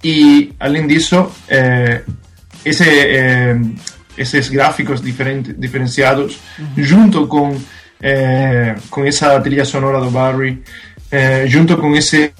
[0.02, 2.02] e além disso eh,
[2.64, 3.56] esse eh,
[4.18, 6.66] esses gráficos diferenciados uhum.
[6.76, 7.56] junto com
[8.88, 10.62] com essa trilha sonora do Barry,
[11.46, 12.32] junto com esse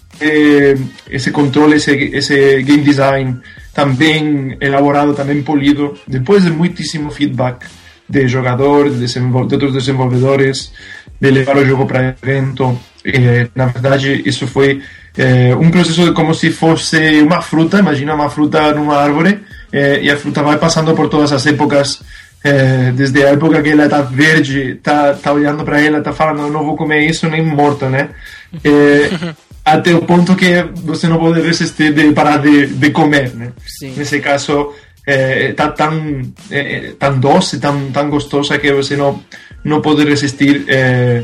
[1.08, 3.38] esse controle, esse, esse game design
[3.74, 7.66] também elaborado, também polido, depois de muitíssimo feedback
[8.10, 10.72] de jogadores, de, de outros desenvolvedores,
[11.20, 12.78] de levar o jogo para evento.
[13.04, 14.82] É, na verdade, isso foi
[15.16, 19.40] é, um processo de como se fosse uma fruta, imagina uma fruta numa árvore,
[19.72, 22.02] é, e a fruta vai passando por todas as épocas
[22.42, 26.50] é, desde a época que ela está verde, tá, tá olhando para ela, tá falando,
[26.50, 28.08] não vou comer isso nem morto, né?
[29.64, 33.52] Até o ponto que você não pode resistir de parar de, de comer, né?
[33.66, 33.94] Sim.
[33.96, 34.72] Nesse caso,
[35.06, 36.22] é, tá tão,
[36.98, 39.20] tão doce, tão, tão gostosa que você não,
[39.64, 41.22] não pode resistir é,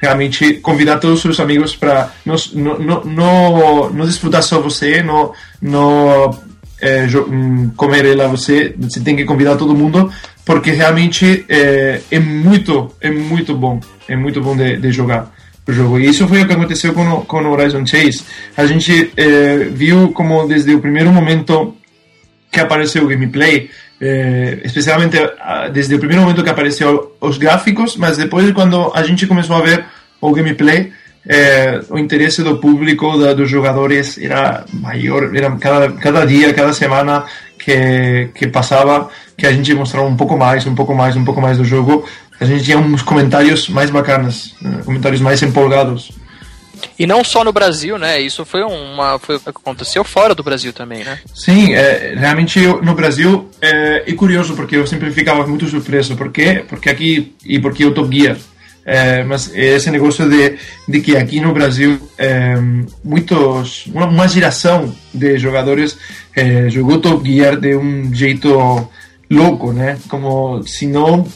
[0.00, 5.32] realmente convidar todos os seus amigos para não, não, não, não desfrutar só você, não,
[5.60, 6.38] não
[6.80, 10.10] é, hum, comer ela você, você tem que convidar todo mundo
[10.44, 15.32] porque realmente é, é muito é muito bom é muito bom de, de, jogar
[15.66, 18.24] o jogo e isso foi o que aconteceu com o, com o Horizon Chase
[18.56, 21.74] a gente é, viu como desde o primeiro momento
[22.50, 25.16] que apareceu o gameplay é, especialmente
[25.72, 29.60] desde o primeiro momento que apareceu os gráficos mas depois quando a gente começou a
[29.60, 29.84] ver
[30.20, 30.92] o gameplay
[31.28, 36.72] é, o interesse do público, da, dos jogadores era maior, era cada, cada dia, cada
[36.72, 37.24] semana
[37.58, 41.40] que, que passava, que a gente mostrava um pouco mais, um pouco mais, um pouco
[41.40, 42.04] mais do jogo,
[42.40, 44.82] a gente tinha uns comentários mais bacanas, né?
[44.84, 46.12] comentários mais empolgados.
[46.98, 48.20] E não só no Brasil, né?
[48.20, 51.18] Isso foi uma foi aconteceu fora do Brasil também, né?
[51.34, 56.16] Sim, é, realmente eu, no Brasil é, é curioso porque eu sempre ficava muito surpreso,
[56.16, 56.64] por quê?
[56.68, 58.36] Porque aqui e porque eu Top Gear
[58.86, 62.54] é, mas esse negócio de, de que aqui no Brasil é,
[63.02, 65.98] muitos uma, uma, geração de jogadores
[66.36, 68.88] é, jogou Top Gear de um jeito
[69.28, 69.98] louco, né?
[70.08, 71.26] Como se não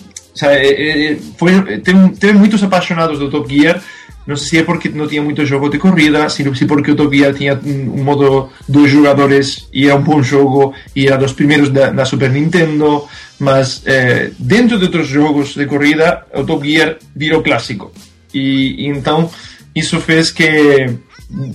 [1.36, 3.82] foi tem, tem muitos apaixonados do Top Gear
[4.26, 7.16] não sei se é porque não tinha muito jogo de corrida, se porque o Top
[7.16, 11.70] Gear tinha um modo dois jogadores e era um bom jogo e era dos primeiros
[11.70, 13.06] da, da Super Nintendo
[13.38, 17.90] mas eh, dentro de outros jogos de corrida o Top Gear virou clássico
[18.32, 19.30] e, e então
[19.74, 20.90] isso fez que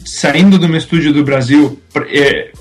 [0.05, 1.79] saindo de um estúdio do Brasil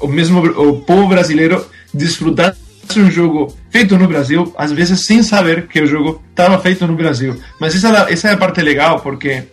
[0.01, 2.65] o mesmo o povo brasileiro desfrutasse
[2.97, 6.95] um jogo feito no Brasil às vezes sem saber que o jogo estava feito no
[6.95, 7.37] Brasil.
[7.59, 9.45] Mas essa essa é a parte legal porque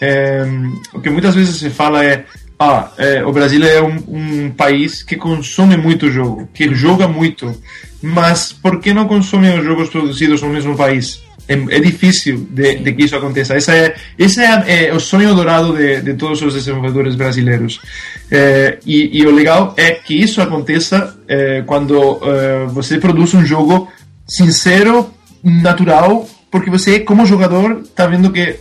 [0.00, 0.46] eh,
[0.92, 2.24] o que muitas vezes se fala é
[2.58, 7.54] ah, é, o Brasil é um, um, país que consome muito jogo, que joga muito,
[8.02, 11.22] mas por que não consomem os jogos produzidos no mesmo país?
[11.46, 13.56] É, é difícil de, de, que isso aconteça.
[13.56, 17.80] Esse é, esse é, é o sonho dourado de, de, todos os desenvolvedores brasileiros.
[18.28, 23.46] É, e, e, o legal é que isso aconteça é, quando é, você produz um
[23.46, 23.88] jogo
[24.26, 25.08] sincero,
[25.42, 28.56] natural, porque você, como jogador, está vendo que,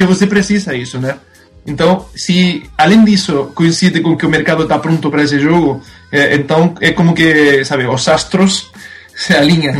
[0.00, 1.16] que você precisa isso, né?
[1.66, 6.34] Então, se além disso coincide com que o mercado está pronto para esse jogo, é,
[6.34, 8.70] então é como que, sabe, os astros
[9.14, 9.74] se alinham.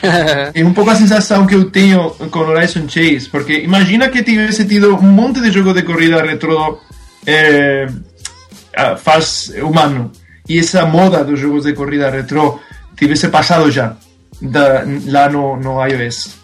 [0.54, 4.64] é um pouco a sensação que eu tenho com Horizon Chase, porque imagina que tivesse
[4.64, 6.80] tido um monte de jogo de corrida retro
[7.26, 7.86] é,
[8.96, 10.10] faz um ano,
[10.48, 12.60] e essa moda dos jogos de corrida retro
[12.96, 13.94] tivesse passado já
[14.40, 16.43] da, lá no, no iOS.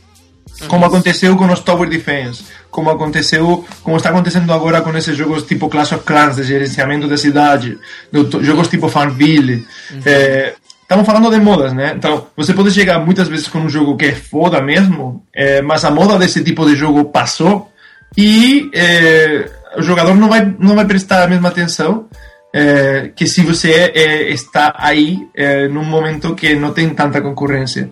[0.68, 5.44] Como aconteceu com os Tower Defense, como aconteceu, como está acontecendo agora com esses jogos
[5.44, 7.78] tipo Clash of Clans, de gerenciamento da cidade,
[8.12, 9.66] do, jogos tipo Farmville.
[9.90, 10.00] Uhum.
[10.04, 11.94] É, estamos falando de modas, né?
[11.96, 15.84] Então, você pode chegar muitas vezes com um jogo que é foda mesmo, é, mas
[15.84, 17.70] a moda desse tipo de jogo passou
[18.16, 22.08] e é, o jogador não vai, não vai prestar a mesma atenção
[22.52, 27.90] é, que se você é, está aí é, num momento que não tem tanta concorrência.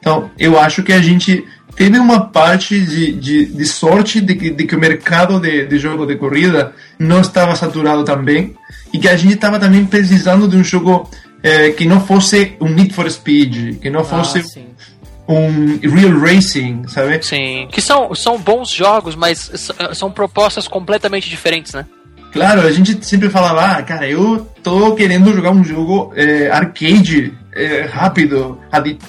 [0.00, 1.44] Então, eu acho que a gente
[1.78, 5.78] teve uma parte de, de, de sorte de que, de que o mercado de, de
[5.78, 8.56] jogo de corrida não estava saturado também
[8.92, 11.08] e que a gente estava também precisando de um jogo
[11.40, 16.82] é, que não fosse um Need for Speed, que não fosse ah, um Real Racing,
[16.88, 17.22] sabe?
[17.24, 19.48] Sim, que são, são bons jogos, mas
[19.94, 21.86] são propostas completamente diferentes, né?
[22.32, 27.32] Claro, a gente sempre falava, ah, cara, eu tô querendo jogar um jogo é, arcade
[27.58, 28.58] é, rápido,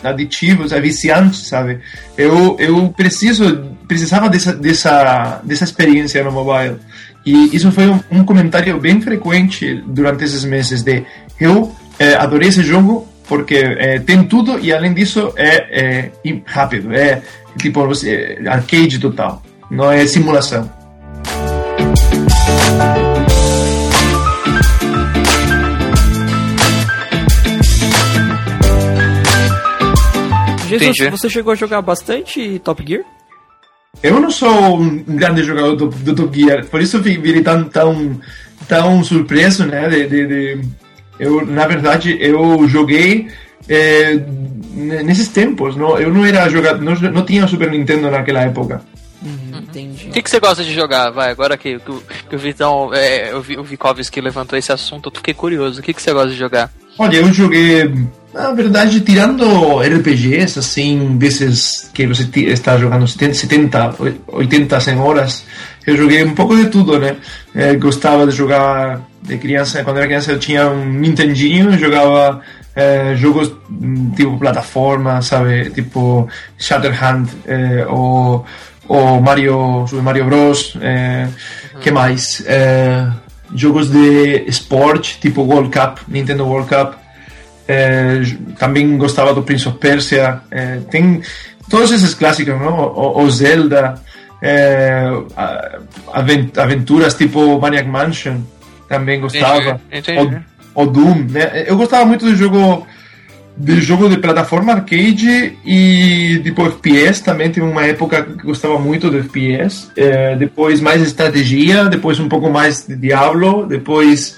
[0.04, 1.80] aditivo, é viciante, sabe?
[2.18, 6.78] Eu, eu preciso, precisava dessa, dessa, dessa experiência no mobile.
[7.26, 11.04] E isso foi um, um comentário bem frequente durante esses meses de
[11.40, 16.92] eu é, adorei esse jogo porque é, tem tudo e além disso é, é rápido,
[16.94, 17.22] é
[17.58, 20.79] tipo você, arcade total, não é simulação.
[30.70, 31.10] Jesus, Entendi.
[31.10, 33.04] você chegou a jogar bastante Top Gear?
[34.04, 38.22] Eu não sou um grande jogador do, do Top Gear, por isso virei tão, tão,
[38.68, 39.90] tão surpreso, né?
[39.90, 40.62] De, de, de,
[41.20, 43.28] eu, na verdade, eu joguei
[43.68, 44.16] é,
[45.04, 48.82] nesses tempos, não, eu não era jogador, não, não tinha Super Nintendo naquela época.
[49.22, 50.08] Uhum, entendi.
[50.08, 51.10] O que, que você gosta de jogar?
[51.12, 51.92] Vai, agora que, que,
[52.30, 55.82] que o Vitão, é, o, o Vikovski levantou esse assunto, eu fiquei curioso.
[55.82, 56.72] O que, que você gosta de jogar?
[57.00, 57.92] Olha, eu joguei
[58.34, 63.96] na verdade, tirando RPGs, assim, desses que você está jogando 70,
[64.28, 65.46] 80, 100 horas,
[65.86, 67.16] eu joguei um pouco de tudo, né?
[67.56, 72.42] É, gostava de jogar de criança, quando era criança eu tinha um Nintendinho, jogava
[72.76, 75.72] é, jogos hum, tipo plataforma, sabe?
[75.72, 78.46] Tipo Shatterhand é, ou,
[78.88, 80.78] ou Mario, Super Mario Bros.
[80.80, 81.28] É,
[81.74, 81.80] uhum.
[81.82, 82.44] que mais?
[82.46, 83.08] É,
[83.54, 86.94] jogos de esporte, tipo World Cup, Nintendo World Cup.
[87.68, 88.22] É,
[88.58, 90.42] também gostava do Prince of Persia.
[90.50, 91.22] É, tem
[91.70, 92.80] todos esses clássicos, não?
[92.80, 94.02] O, o Zelda,
[94.42, 95.08] é,
[96.58, 98.38] aventuras tipo Maniac Mansion,
[98.88, 99.80] também gostava.
[99.92, 100.42] Entendi, entendi.
[100.74, 101.66] O, o, Doom, né?
[101.68, 102.88] Eu gostava muito do jogo
[103.60, 109.10] de jogo de plataforma arcade e tipo FPS também teve uma época que gostava muito
[109.10, 114.38] de FPS é, depois mais estratégia depois um pouco mais de Diablo depois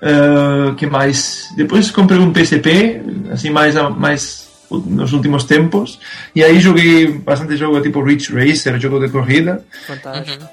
[0.00, 1.50] Uh, que mais?
[1.54, 6.00] Depois comprei um PSP, assim, mais, mais nos últimos tempos.
[6.34, 9.62] E aí joguei bastante jogo tipo Ridge Racer, jogo de corrida.
[9.86, 10.48] Fantástico.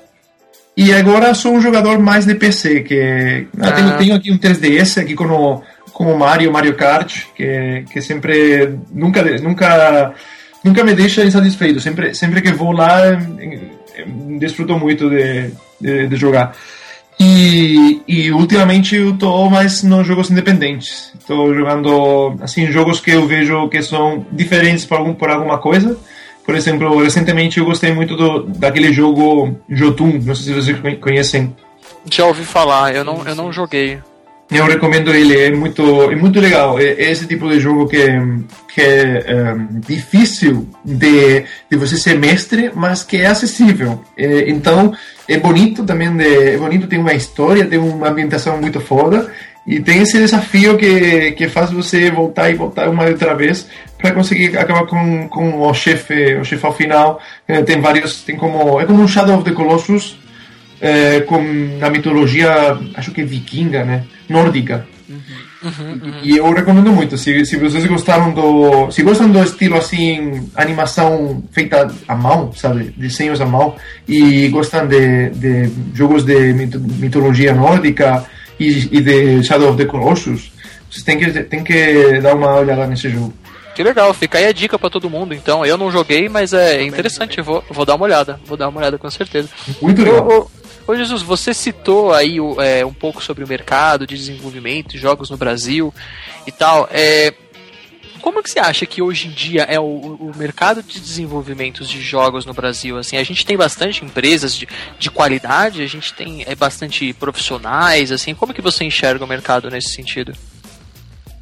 [0.75, 3.71] E agora sou um jogador mais de PC, que ah.
[3.71, 5.63] tenho, tenho aqui um 3DS aqui com o,
[5.97, 10.13] com o Mario, Mario Kart, que, que sempre, nunca, nunca,
[10.63, 11.79] nunca me deixa insatisfeito.
[11.79, 13.01] Sempre, sempre que vou lá,
[14.37, 15.49] desfruto muito de,
[15.81, 16.55] de, de jogar.
[17.19, 21.11] E, e ultimamente eu estou mais nos jogos independentes.
[21.19, 25.97] Estou jogando assim jogos que eu vejo que são diferentes por, algum, por alguma coisa.
[26.45, 31.55] Por exemplo, recentemente eu gostei muito do, daquele jogo Jotun, não sei se vocês conhecem.
[32.05, 33.99] Já ouvi falar, eu não, eu não joguei.
[34.49, 36.79] Eu recomendo ele, é muito, é muito legal.
[36.79, 37.97] É, é esse tipo de jogo que,
[38.73, 44.01] que é um, difícil de, de você ser mestre, mas que é acessível.
[44.17, 44.93] É, então,
[45.27, 49.29] é bonito também, de, é bonito, tem uma história, tem uma ambientação muito foda.
[49.67, 53.67] E tem esse desafio que, que faz você voltar e voltar uma e outra vez
[53.97, 57.19] para conseguir acabar com, com o chefe, o chefe ao final.
[57.45, 60.17] É, tem vários, tem como, é como um Shadow of the Colossus,
[60.81, 61.39] é, com
[61.81, 64.03] a mitologia, acho que vikinga, né?
[64.29, 64.85] Nórdica.
[65.09, 66.13] Uhum, uhum.
[66.21, 67.17] E eu recomendo muito.
[67.17, 68.91] Se, se vocês gostaram do.
[68.91, 72.93] Se gostam do estilo assim, animação feita à mão, sabe?
[72.95, 73.75] Desenhos à mão,
[74.07, 78.25] e gostam de, de jogos de mitologia nórdica
[78.59, 80.51] e, e de Shadow of the Colossus,
[80.89, 83.33] vocês têm que, têm que dar uma olhada nesse jogo.
[83.73, 85.35] Que legal, fica aí a dica para todo mundo.
[85.35, 87.39] Então, eu não joguei, mas é interessante.
[87.41, 88.39] Vou, vou dar uma olhada.
[88.43, 89.49] Vou dar uma olhada com certeza.
[89.79, 90.49] Muito legal.
[90.87, 95.29] Ô Jesus, você citou aí é, um pouco sobre o mercado de desenvolvimento de jogos
[95.29, 95.93] no Brasil
[96.47, 96.87] e tal.
[96.89, 97.33] É,
[98.21, 102.01] como que você acha que hoje em dia é o, o, mercado de desenvolvimento de
[102.01, 102.97] jogos no Brasil?
[102.97, 104.65] Assim, a gente tem bastante empresas de,
[104.97, 109.69] de qualidade, a gente tem é, bastante profissionais, assim, como que você enxerga o mercado
[109.69, 110.33] nesse sentido?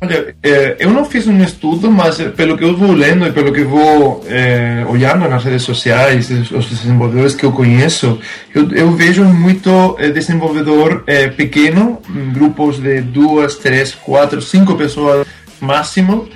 [0.05, 3.31] Olha, é, eu não fiz um estudo, mas é, pelo que eu vou lendo e
[3.31, 8.19] pelo que vou é, olhando nas redes sociais, os desenvolvedores que eu conheço,
[8.53, 11.99] eu, eu vejo muito é, desenvolvedor é, pequeno,
[12.31, 15.25] grupos de duas, três, quatro, cinco pessoas
[15.59, 16.29] máximo,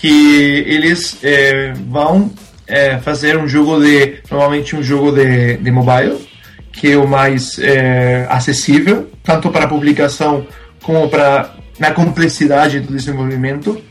[0.00, 2.32] que eles é, vão
[3.02, 6.16] fazer um jogo de, normalmente um jogo de, de mobile,
[6.72, 7.58] que é o mais
[8.28, 10.46] acessível, tanto para publicação
[10.80, 13.82] como para na complexidade do desenvolvimento.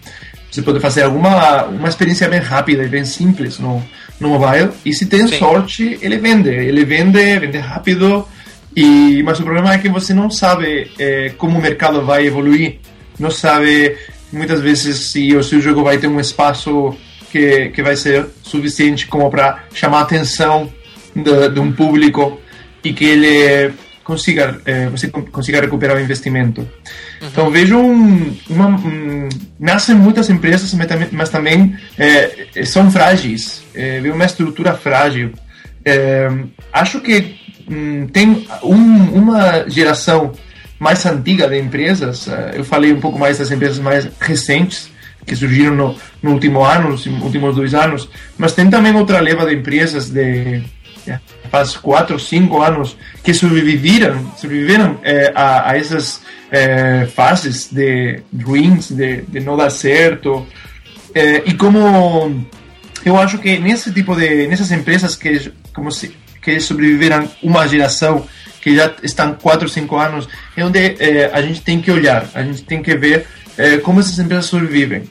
[0.50, 3.84] Você pode fazer alguma uma experiência bem rápida e bem simples no,
[4.20, 4.70] no mobile.
[4.86, 5.40] E se tem Sim.
[5.40, 6.50] sorte, ele vende.
[6.50, 8.28] Ele vende, vende rápido.
[8.76, 12.78] E, mas o problema é que você não sabe é, como o mercado vai evoluir.
[13.20, 13.98] Não sabe,
[14.32, 16.96] muitas vezes, se o seu jogo vai ter um espaço
[17.32, 20.72] que, que vai ser suficiente como para chamar a atenção
[21.16, 22.40] de, de um público
[22.84, 23.74] e que ele
[24.10, 26.62] consiga, é, você consiga recuperar o investimento.
[26.62, 27.28] Uhum.
[27.28, 29.30] Então vejo um, uma, um,
[29.60, 30.74] nascem muitas empresas,
[31.12, 33.62] mas também é, são frágeis.
[33.76, 35.32] É, vejo uma estrutura frágil.
[35.86, 36.28] É,
[36.74, 37.36] acho que
[37.70, 40.32] hum, tem um, uma geração
[40.80, 42.28] mais antiga de empresas.
[42.56, 44.90] Eu falei um pouco mais das empresas mais recentes
[45.24, 49.46] que surgiram no, no último ano, nos últimos dois anos, mas tem também outra leva
[49.46, 50.64] de empresas de
[51.50, 58.92] faz quatro, cinco anos que sobreviveram, sobreviveram é, a, a, essas é, fases de ruins,
[58.92, 60.46] de, de não dar certo.
[61.14, 62.46] É, e como
[63.06, 68.26] eu acho que nesse tipo de, nessas empresas que como se, que sobreviveram uma geração
[68.62, 70.98] que já estão quatro, cinco anos, é onde
[71.32, 73.26] a gente tem que olhar, a gente tem que ver
[73.84, 75.04] como essas empresas sobrevivem.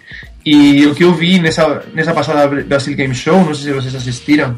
[0.44, 3.94] E o que eu vi nessa nessa passada Brasil Game Show, não sei se vocês
[3.94, 4.56] assistiram,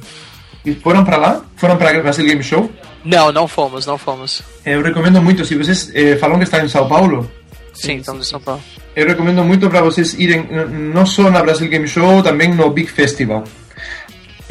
[0.65, 1.43] e foram para lá?
[1.57, 2.71] Foram para Brasil Game Show?
[3.05, 4.43] Não, não fomos, não fomos.
[4.65, 7.31] Eu recomendo muito, se vocês eh, falam que estão em São Paulo.
[7.73, 8.61] Sim, estamos em São Paulo.
[8.95, 10.47] Eu recomendo muito para vocês irem,
[10.93, 13.45] não só na Brasil Game Show, também no Big Festival.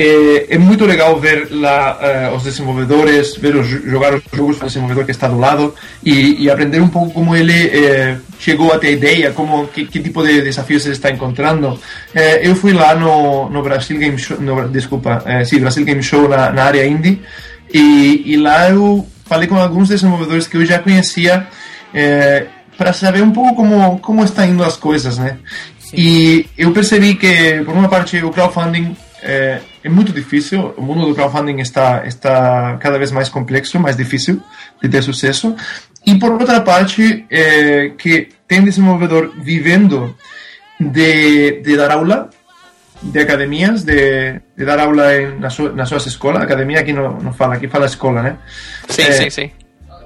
[0.02, 2.00] É, é muito legal ver lá
[2.32, 5.76] uh, os desenvolvedores, ver os, jogar os jogos com o desenvolvedor que está do lado
[6.02, 10.00] e, e aprender um pouco como ele eh, chegou até a ideia, como que, que,
[10.00, 11.78] tipo de desafios ele está encontrando.
[12.16, 16.30] Eh, eu fui lá no, no Brasil Game Show, no, desculpa, sim, Brasil Game Show
[16.30, 17.22] na, na área indie
[17.70, 21.45] e, e, lá eu falei com alguns desenvolvedores que eu já conhecia
[22.78, 25.39] para saber um pouco como como estão indo as coisas, né?
[25.78, 25.97] Sim.
[25.97, 30.74] E eu percebi que por uma parte o crowdfunding é, é, muito difícil.
[30.78, 34.42] O mundo do crowdfunding está, está cada vez mais complexo, mais difícil
[34.82, 35.56] de ter sucesso.
[36.06, 40.16] E por outra parte, é, que tem desenvolvedor vivendo
[40.80, 42.30] de, de dar aula,
[43.02, 46.42] de academias, de, de dar aula em, nas, su, nas suas escolas.
[46.42, 48.38] Academia aqui não, não fala, aqui fala escola, né?
[48.90, 49.52] Sim, é, sim, sim.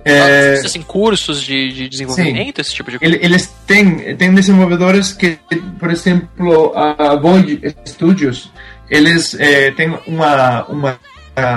[0.06, 3.16] É, assim, cursos de, de desenvolvimento, sim, esse tipo de coisa?
[3.22, 5.40] Eles têm, têm desenvolvedores que,
[5.80, 8.52] por exemplo, a Void Studios,
[8.94, 11.00] eles é, têm uma, uma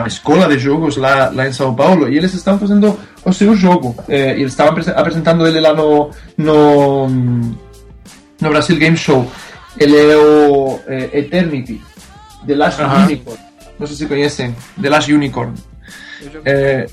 [0.06, 3.94] escola de jogos lá, lá em São Paulo e eles estão fazendo o seu jogo.
[4.08, 9.30] É, eles estavam apresentando ele lá no, no, no Brasil Game Show.
[9.76, 11.82] Ele é o é, Eternity,
[12.46, 13.04] The Last uh -huh.
[13.04, 13.40] Unicorn.
[13.78, 15.52] Não sei se conhecem, The Last Unicorn.
[16.22, 16.86] Eu, é,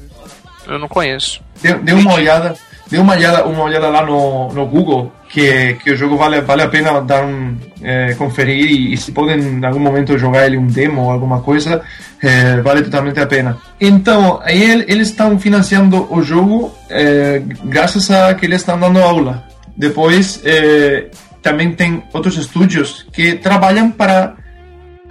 [0.67, 1.41] eu não conheço.
[1.61, 2.53] Dê, dê uma olhada
[2.93, 6.61] dê uma olhada, uma olhada lá no, no Google, que, que o jogo vale, vale
[6.61, 10.57] a pena dar um, é, conferir e, e, se podem em algum momento jogar ele
[10.57, 11.81] um demo ou alguma coisa,
[12.21, 13.57] é, vale totalmente a pena.
[13.81, 19.43] Então, aí eles estão financiando o jogo é, graças a que eles estão dando aula.
[19.75, 21.07] Depois, é,
[21.41, 24.35] também tem outros estúdios que trabalham para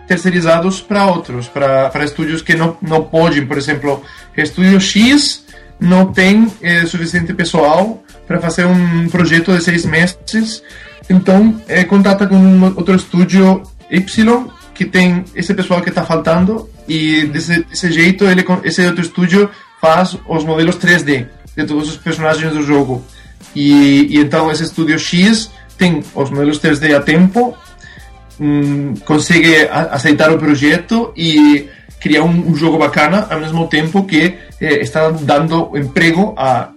[0.07, 4.05] terceirizados para outros, para, para estúdios que não, não podem, por exemplo,
[4.37, 5.45] estúdio X
[5.81, 10.63] não tem é, suficiente pessoal para fazer um projeto de seis meses,
[11.09, 17.27] então é, contata com outro estúdio Y que tem esse pessoal que está faltando e
[17.27, 19.51] desse, desse jeito ele, esse outro estúdio
[19.81, 23.05] faz os modelos 3D de todos os personagens do jogo.
[23.55, 27.57] E, e então esse estúdio X tem os modelos 3D a tempo,
[28.41, 31.69] hum, consegue aceitar o projeto e
[32.01, 36.71] criar um, um, jogo bacana ao mesmo tempo que eh, está dando emprego a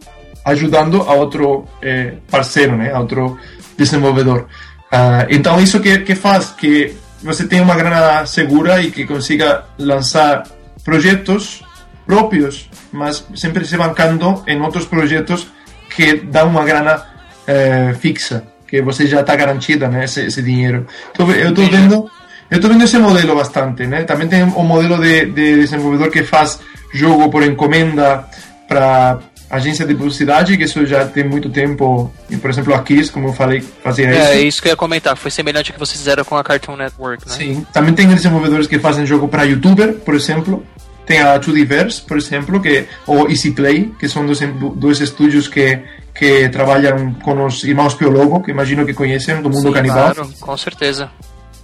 [0.46, 3.38] ajudando a outro eh, parceiro, né, a outro
[3.78, 4.48] desenvolvedor.
[4.94, 9.66] Uh, então isso que que faz que você tenha uma grana segura e que consiga
[9.78, 10.44] lançar
[10.84, 11.64] projetos
[12.06, 15.48] próprios, mas sempre se bancando em outros projetos
[15.90, 17.04] que dão uma grana
[17.48, 20.86] eh, fixa, que você já está garantida, né, esse, esse dinheiro.
[21.12, 22.10] Então eu estou vendo
[22.52, 24.04] eu estou vendo esse modelo bastante, né?
[24.04, 26.60] Também tem o modelo de, de desenvolvedor que faz
[26.94, 28.24] jogo por encomenda
[28.68, 29.20] para
[29.56, 33.30] agência de publicidade, que isso já tem muito tempo, e, por exemplo, a Kiss, como
[33.30, 34.46] eu falei, fazia É, isso.
[34.48, 35.16] isso que eu ia comentar.
[35.18, 37.36] Foi semelhante ao que vocês fizeram com a Cartoon Network, né?
[37.36, 37.66] Sim.
[37.74, 40.66] Também tem desenvolvedores que fazem jogo para youtuber, por exemplo.
[41.06, 44.40] Tem a 2Diverse, por exemplo, que, ou Easy Play, que são dois,
[44.76, 45.80] dois estúdios que,
[46.16, 50.16] que trabalham com os irmãos Piologo, que imagino que conhecem, do mundo Sim, canibal.
[50.16, 51.12] Claro, com certeza.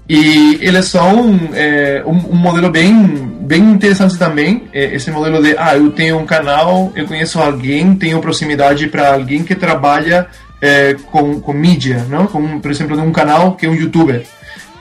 [0.09, 2.93] E eles são é, um, um modelo bem,
[3.41, 4.63] bem interessante também.
[4.73, 9.13] É, esse modelo de, ah, eu tenho um canal, eu conheço alguém, tenho proximidade para
[9.13, 10.27] alguém que trabalha
[10.61, 12.27] é, com, com mídia, não?
[12.27, 14.23] Com, por exemplo, de um canal que é um youtuber.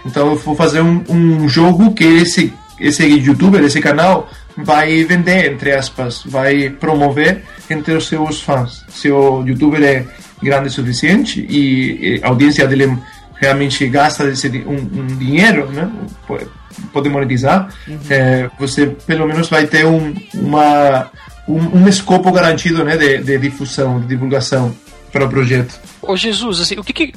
[0.04, 5.52] Então eu vou fazer um, um jogo que esse, esse youtuber, esse canal, vai vender,
[5.52, 8.84] entre aspas, vai promover entre os seus fãs.
[8.88, 10.04] Se o youtuber é
[10.42, 12.96] grande o suficiente e, a audiência dele
[13.40, 15.90] realmente gasta esse, um, um dinheiro, né?
[16.26, 16.46] Pode-
[16.92, 17.68] Pode monetizar,
[18.08, 21.10] eh, você pelo menos vai ter um, uma,
[21.46, 24.74] um, um escopo garantido né, de, de difusão, de divulgação
[25.12, 25.78] para o projeto.
[26.00, 27.12] Ô Jesus, assim, o que que.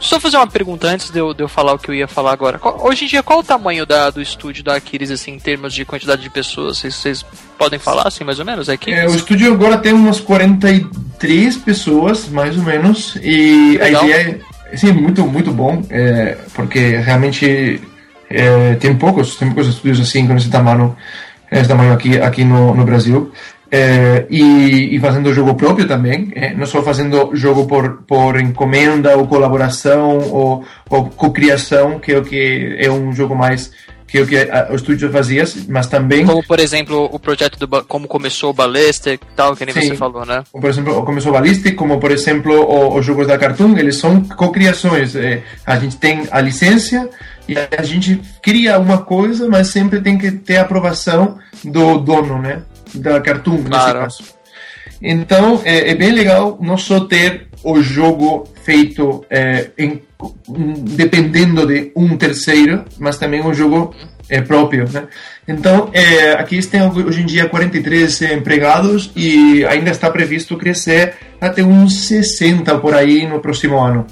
[0.00, 2.32] Só fazer uma pergunta antes de eu, de eu falar o que eu ia falar
[2.32, 2.58] agora.
[2.58, 5.72] Qual- hoje em dia, qual o tamanho da, do estúdio da Aquiles, assim, em termos
[5.72, 6.78] de quantidade de pessoas?
[6.78, 7.24] Vocês, vocês
[7.56, 8.68] podem falar, assim, mais ou menos?
[8.68, 8.92] Aqui?
[8.92, 14.02] É, o estúdio agora tem umas 43 pessoas, mais ou menos, e Legal.
[14.02, 14.40] a ideia é
[14.74, 17.80] sim, muito, muito bom, é, porque realmente
[18.30, 20.96] é, tem poucos, tem poucos estúdios assim com esse tamanho,
[21.50, 23.32] esse tamanho aqui, aqui no, no Brasil.
[23.70, 29.16] É, e, e fazendo jogo próprio também, é, não só fazendo jogo por, por encomenda
[29.16, 33.72] ou colaboração ou, ou cocriação, que é o que é um jogo mais
[34.06, 37.84] que o que a- o estúdio fazia, mas também Como, por exemplo, o projeto do.
[37.84, 39.88] Como começou o Ballistic tal, que nem Sim.
[39.88, 40.44] você falou, né?
[40.52, 44.20] como por exemplo, começou Ballistic, como por exemplo o- os jogos da Cartoon, eles são
[44.20, 45.16] cocriações.
[45.16, 47.08] É, a gente tem a licença
[47.48, 52.40] e a gente cria uma coisa, mas sempre tem que ter a aprovação do dono,
[52.40, 52.62] né?
[52.94, 54.00] Da Cartoon, Claro.
[54.02, 54.36] nesse caso.
[55.02, 60.00] Então, é, é bem legal não só ter o jogo feito é, em-
[60.48, 63.94] dependendo de um terceiro, mas também um jogo
[64.28, 65.06] é, próprio, né?
[65.46, 71.62] Então, é, aqui tem hoje em dia 43 empregados e ainda está previsto crescer até
[71.62, 74.06] uns 60 por aí no próximo ano.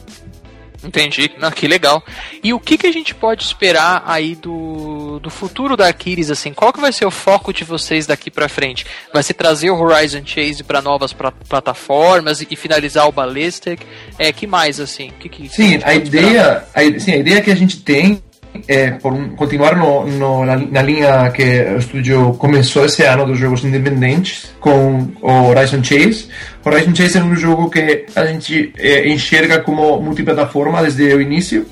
[0.85, 1.31] Entendi.
[1.39, 2.03] Não, que legal.
[2.43, 6.53] E o que, que a gente pode esperar aí do, do futuro da Aquiles, assim?
[6.53, 8.85] Qual que vai ser o foco de vocês daqui pra frente?
[9.13, 13.81] Vai ser trazer o Horizon Chase para novas pra- plataformas e, e finalizar o Ballistic?
[14.19, 15.11] É, que mais, assim?
[15.19, 15.97] Que que Sim, a esperar?
[15.97, 18.23] ideia, a, sim, a ideia que a gente tem
[18.69, 21.43] é por continuar no, no, na, na linha que
[21.75, 26.29] o estúdio começou esse ano dos jogos independentes com o Horizon Chase.
[26.65, 31.67] Horizon Chase é um jogo que a gente é, enxerga como multiplataforma desde o início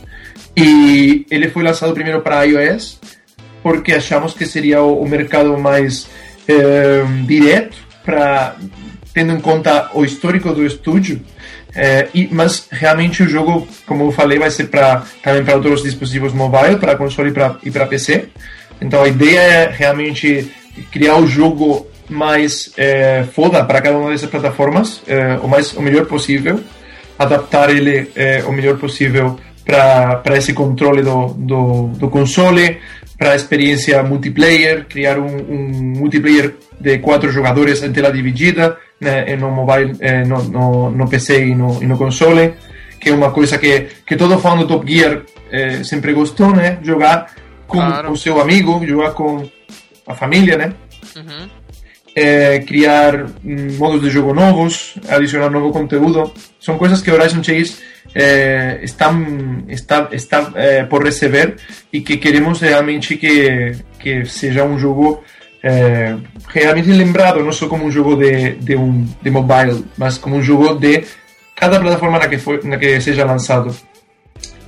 [0.56, 2.98] e ele foi lançado primeiro para iOS
[3.62, 6.08] porque achamos que seria o, o mercado mais
[6.48, 8.56] eh, direto para
[9.14, 11.20] tendo em conta o histórico do estúdio
[11.74, 15.82] eh, e, mas realmente o jogo como eu falei vai ser para também para outros
[15.82, 18.28] dispositivos mobile para console e para PC
[18.80, 20.50] então a ideia é realmente
[20.90, 25.82] criar o jogo mais eh, foda para cada uma dessas plataformas eh, o mais o
[25.82, 26.60] melhor possível
[27.18, 32.78] adaptar ele eh, o melhor possível para esse controle do, do, do console,
[33.16, 39.36] para a experiência multiplayer, criar um, um multiplayer de quatro jogadores em tela dividida, né,
[39.36, 42.54] no mobile, eh, no, no, no PC e no, e no console,
[43.00, 46.78] que é uma coisa que, que todo fã do Top Gear eh, sempre gostou, né?
[46.82, 47.26] Jogar
[47.66, 48.12] com Claro.
[48.12, 49.48] o seu amigo, jogar com
[50.06, 50.72] a família, né?
[51.16, 51.48] Uhum.
[52.14, 56.32] é, criar hum, modos de jogo novos, adicionar novo conteúdo.
[56.60, 57.76] São coisas que Horizon Chase
[58.14, 61.56] é, estão, está, está é, por receber
[61.92, 65.24] e que queremos realmente que, que seja um jogo
[65.62, 66.16] é,
[66.48, 70.42] realmente lembrado, não só como um jogo de, de, um, de mobile, mas como um
[70.42, 71.04] jogo de
[71.54, 73.74] cada plataforma na que, for, na que seja lançado.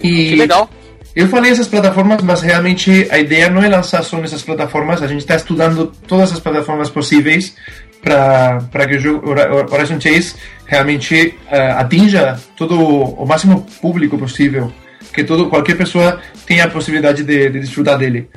[0.01, 0.71] E Que legal.
[1.17, 5.03] eu falei essas plataformas, mas realmente a ideia não é lançar só nessas plataformas.
[5.03, 7.57] A gente está estudando todas as plataformas possíveis
[8.01, 9.31] para que o jogo
[9.73, 10.35] Horizon Chase
[10.67, 14.71] realmente eh, atinja todo o máximo público possível,
[15.13, 18.29] que todo qualquer pessoa tenha a possibilidade de, de desfrutar dele.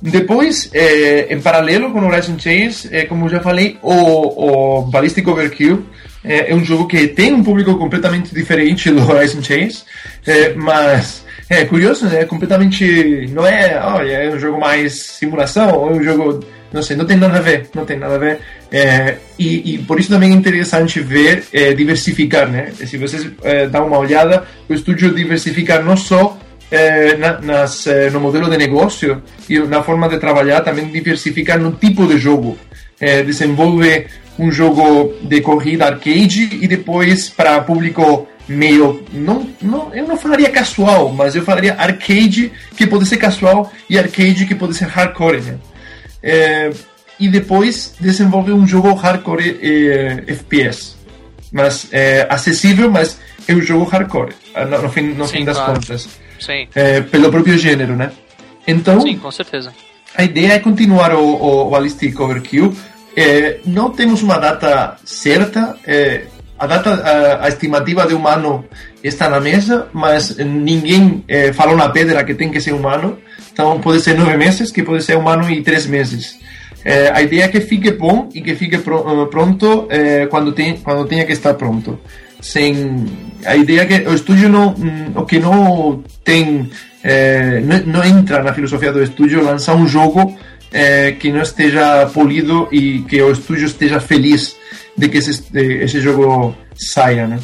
[0.00, 5.84] Depois, eh, em paralelo com Horizon Chase, eh, como já falei, o, o Ballistic Overkill
[6.24, 9.84] eh, é um jogo que tem um público completamente diferente do Horizon Chase,
[10.56, 12.24] mas é curioso, né?
[12.26, 13.26] Completamente.
[13.32, 13.80] Não é.
[13.82, 16.44] Olha, é um jogo mais simulação, ou é um jogo.
[16.70, 17.68] Não sei, não tem nada a ver.
[17.74, 18.38] Não tem nada a ver.
[18.70, 22.70] É, e, e por isso também é interessante ver, é, diversificar, né?
[22.72, 26.38] Se vocês é, dão uma olhada, o estúdio diversifica não só
[26.70, 31.56] eh, na, nas, eh, no modelo de negócio e na forma de trabalhar também diversifica
[31.56, 32.58] no tipo de jogo.
[33.00, 34.06] Eh, desenvolve
[34.38, 40.50] um jogo de corrida arcade e depois para público meio não, não eu não falaria
[40.50, 45.40] casual, mas eu falaria arcade que pode ser casual e arcade que pode ser hardcore,
[45.40, 45.58] né?
[46.22, 46.70] É,
[47.20, 50.96] e depois desenvolve um jogo hardcore é, FPS,
[51.52, 54.34] mas é, acessível, mas é um jogo hardcore
[54.68, 55.74] no, no fim, no Sim, fim das claro.
[55.74, 56.08] contas,
[56.38, 58.10] Sim, É, pelo próprio gênero, né?
[58.66, 59.72] Então sim, com certeza.
[60.16, 62.74] a ideia é continuar o, o, Ballistic Overkill.
[63.16, 65.74] É, não temos uma data certa.
[65.86, 66.24] é,
[66.58, 68.64] a data, a, a estimativa de um ano
[69.02, 73.18] está na mesa, mas ninguém é, falou na pedra que tem que ser um ano.
[73.52, 76.36] Então pode ser nove meses, que pode ser um ano e três meses.
[76.84, 80.76] É, a ideia é que fique bom e que fique pro- pronto é, quando, tem,
[80.78, 81.98] quando tenha que estar pronto.
[82.40, 83.06] Sem,
[83.44, 84.74] a ideia que o estúdio não,
[85.16, 86.70] o que não tem,
[87.02, 90.38] é, não, não entra na filosofia do estúdio lançar um jogo
[90.72, 94.56] é, que não esteja polido e que o estúdio esteja feliz
[94.96, 97.38] de que esse, esse jogo saia, né?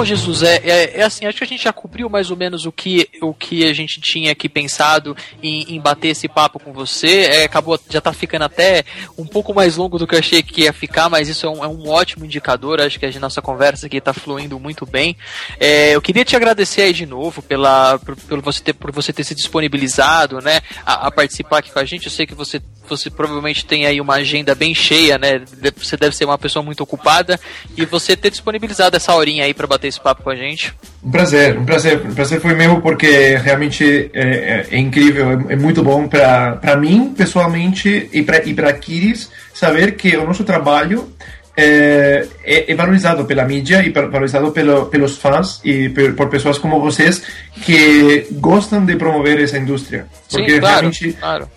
[0.00, 2.64] Bom, Jesus, é, é, é assim, acho que a gente já cobriu mais ou menos
[2.64, 6.72] o que, o que a gente tinha aqui pensado em, em bater esse papo com
[6.72, 7.26] você.
[7.26, 8.82] É, acabou, já tá ficando até
[9.18, 11.62] um pouco mais longo do que eu achei que ia ficar, mas isso é um,
[11.62, 12.80] é um ótimo indicador.
[12.80, 15.18] Acho que a nossa conversa aqui tá fluindo muito bem.
[15.58, 19.12] É, eu queria te agradecer aí de novo pela, por, pelo você ter, por você
[19.12, 22.06] ter se disponibilizado, né, a, a participar aqui com a gente.
[22.06, 25.40] Eu sei que você, você provavelmente tem aí uma agenda bem cheia, né?
[25.76, 27.38] Você deve ser uma pessoa muito ocupada
[27.76, 30.74] e você ter disponibilizado essa horinha aí para bater esse papo com a gente.
[31.02, 32.00] Um prazer, um prazer.
[32.04, 36.76] Um prazer foi meu porque realmente é, é- é incrível, é, é muito bom para
[36.76, 41.12] mim, pessoalmente, e para e para Kiris saber que o nosso trabalho
[41.56, 46.58] é, é, é valorizado pela mídia e valorizado pelo, pelos fãs e por, por pessoas
[46.58, 47.22] como vocês
[47.62, 50.06] que gostam de promover essa indústria.
[50.30, 51.50] Porque Sim, claro, realmente claro.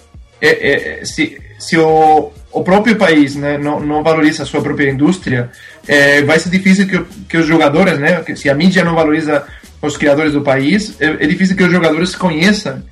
[0.48, 4.90] É, é, se, se o, o próprio país né, não, não valoriza a sua própria
[4.90, 5.50] indústria,
[5.88, 9.46] é, vai ser difícil que, que os jogadores, né, que se a mídia não valoriza
[9.82, 12.84] os criadores do país, é, é difícil que os jogadores conheçam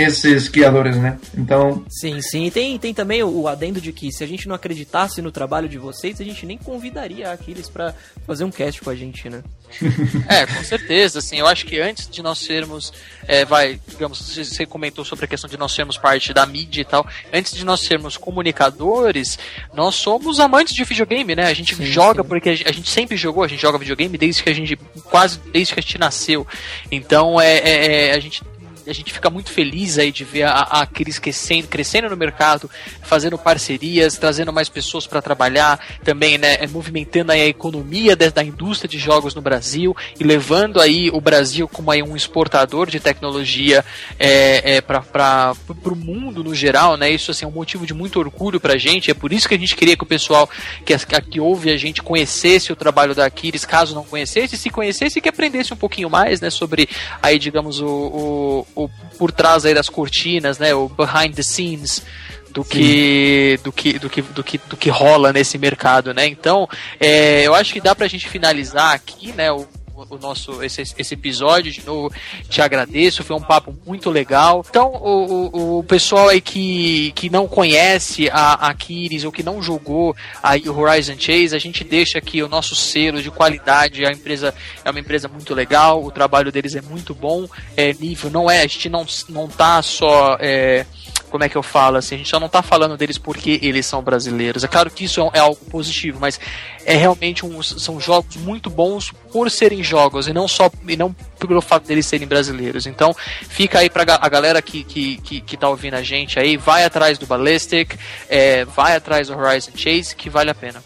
[0.00, 1.18] esses criadores, né?
[1.36, 2.44] Então, Sim, sim.
[2.46, 5.32] E tem, tem também o, o adendo de que se a gente não acreditasse no
[5.32, 7.94] trabalho de vocês, a gente nem convidaria a Aquiles pra
[8.26, 9.42] fazer um cast com a gente, né?
[10.28, 12.92] É, com certeza, assim, eu acho que antes de nós sermos,
[13.26, 16.80] é, vai, digamos, você- você comentou sobre a questão de nós sermos parte da mídia
[16.80, 19.38] e tal, antes de nós sermos comunicadores,
[19.74, 21.44] nós somos amantes de videogame, né?
[21.46, 22.28] A gente Sim, joga sim.
[22.28, 24.76] porque a gente, a gente sempre jogou, a gente joga videogame desde que a gente,
[25.04, 26.46] quase desde que a gente nasceu,
[26.90, 28.42] então é, é- é, a gente
[28.86, 32.70] a gente fica muito feliz aí de ver a, a Cris crescendo, crescendo no mercado,
[33.02, 38.44] fazendo parcerias, trazendo mais pessoas para trabalhar, também né, é, movimentando aí a economia da,
[38.44, 43.00] indústria de jogos no Brasil e levando aí o Brasil como aí um exportador de
[43.00, 43.84] tecnologia
[44.18, 47.10] é, é, para o mundo no geral, né?
[47.10, 49.10] Isso assim, é um motivo de muito orgulho pra gente.
[49.10, 50.48] É por isso que a gente queria que o pessoal
[50.84, 50.96] que,
[51.30, 55.22] que ouve a gente conhecesse o trabalho da Aquiles, caso não conhecesse, se conhecesse e
[55.22, 56.88] que aprendesse um pouquinho mais, né, sobre
[57.22, 62.02] aí, digamos, o, o, o por trás aí das cortinas, né, o behind the scenes
[62.50, 66.26] do que, do que do que do que do que rola nesse mercado, né?
[66.26, 66.68] Então,
[67.00, 69.66] é, eu acho que dá pra gente finalizar aqui, né, o
[70.08, 72.12] o nosso esse, esse episódio de novo
[72.48, 74.64] te agradeço foi um papo muito legal.
[74.68, 79.42] Então o, o, o pessoal aí que, que não conhece a, a Kiris ou que
[79.42, 84.04] não jogou aí o Horizon Chase a gente deixa aqui o nosso selo de qualidade
[84.04, 84.54] a empresa
[84.84, 87.46] é uma empresa muito legal o trabalho deles é muito bom
[87.76, 90.86] é nível não é a gente não não tá só é,
[91.30, 93.86] como é que eu falo assim, a gente só não tá falando deles porque eles
[93.86, 94.64] são brasileiros.
[94.64, 96.38] É claro que isso é, é algo positivo, mas
[96.84, 101.14] é realmente um, são jogos muito bons por serem jogos e não só e não
[101.38, 102.86] pelo fato deles serem brasileiros.
[102.86, 103.14] Então,
[103.48, 106.84] fica aí pra a galera que, que, que, que tá ouvindo a gente aí, vai
[106.84, 107.94] atrás do Ballistic,
[108.28, 110.82] é, vai atrás do Horizon Chase, que vale a pena.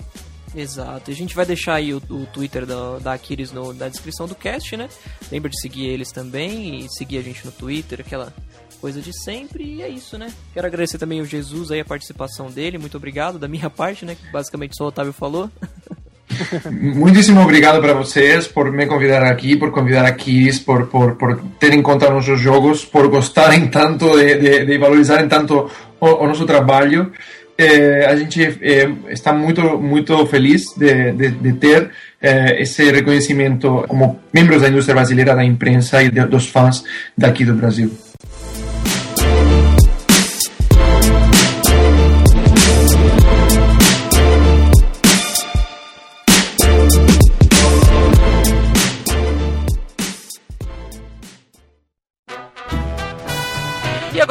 [0.54, 1.10] Exato.
[1.10, 4.34] A gente vai deixar aí o, o Twitter da, da Aquiles no, na descrição do
[4.34, 4.88] cast, né?
[5.30, 8.34] Lembra de seguir eles também e seguir a gente no Twitter, aquela
[8.80, 9.64] coisa de sempre.
[9.64, 10.32] E é isso, né?
[10.54, 12.78] Quero agradecer também o Jesus aí, a participação dele.
[12.78, 14.14] Muito obrigado da minha parte, né?
[14.14, 15.50] Que basicamente só o Otávio falou.
[16.70, 21.40] muitíssimo obrigado para vocês por me convidar aqui, por convidar a Kiss, por, por, por
[21.58, 25.70] ter em conta nossos jogos, por gostarem tanto de, de, de valorizarem tanto
[26.00, 27.12] o, o nosso trabalho.
[27.58, 31.90] Eh, a gente eh, está muito muito feliz de, de, de ter
[32.22, 36.82] eh, esse reconhecimento como membros da indústria brasileira, da imprensa e de, dos fãs
[37.18, 37.90] daqui do Brasil.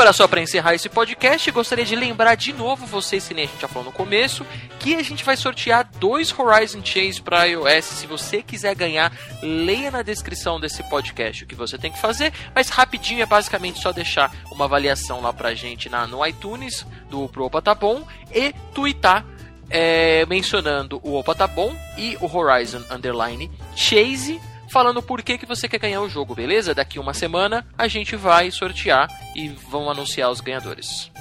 [0.09, 3.47] Agora, só para encerrar esse podcast, gostaria de lembrar de novo vocês, que nem a
[3.47, 4.43] gente já falou no começo,
[4.79, 7.85] que a gente vai sortear dois Horizon Chase para iOS.
[7.85, 12.33] Se você quiser ganhar, leia na descrição desse podcast o que você tem que fazer.
[12.55, 17.29] Mas rapidinho é basicamente só deixar uma avaliação lá pra gente na, no iTunes do
[17.29, 18.01] Pro Opa Tá Bom
[18.33, 19.23] e twittar
[19.69, 24.41] é, mencionando o Opa Tá Bom e o Horizon Underline Chase
[24.71, 26.73] falando por que, que você quer ganhar o jogo, beleza?
[26.73, 31.11] Daqui uma semana a gente vai sortear e vão anunciar os ganhadores.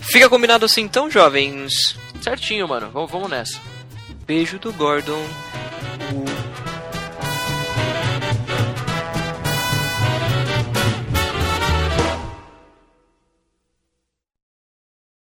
[0.00, 1.96] Fica combinado assim então, jovens.
[2.20, 2.90] Certinho, mano.
[2.90, 3.60] Vamos, vamos nessa.
[4.26, 5.22] Beijo do Gordon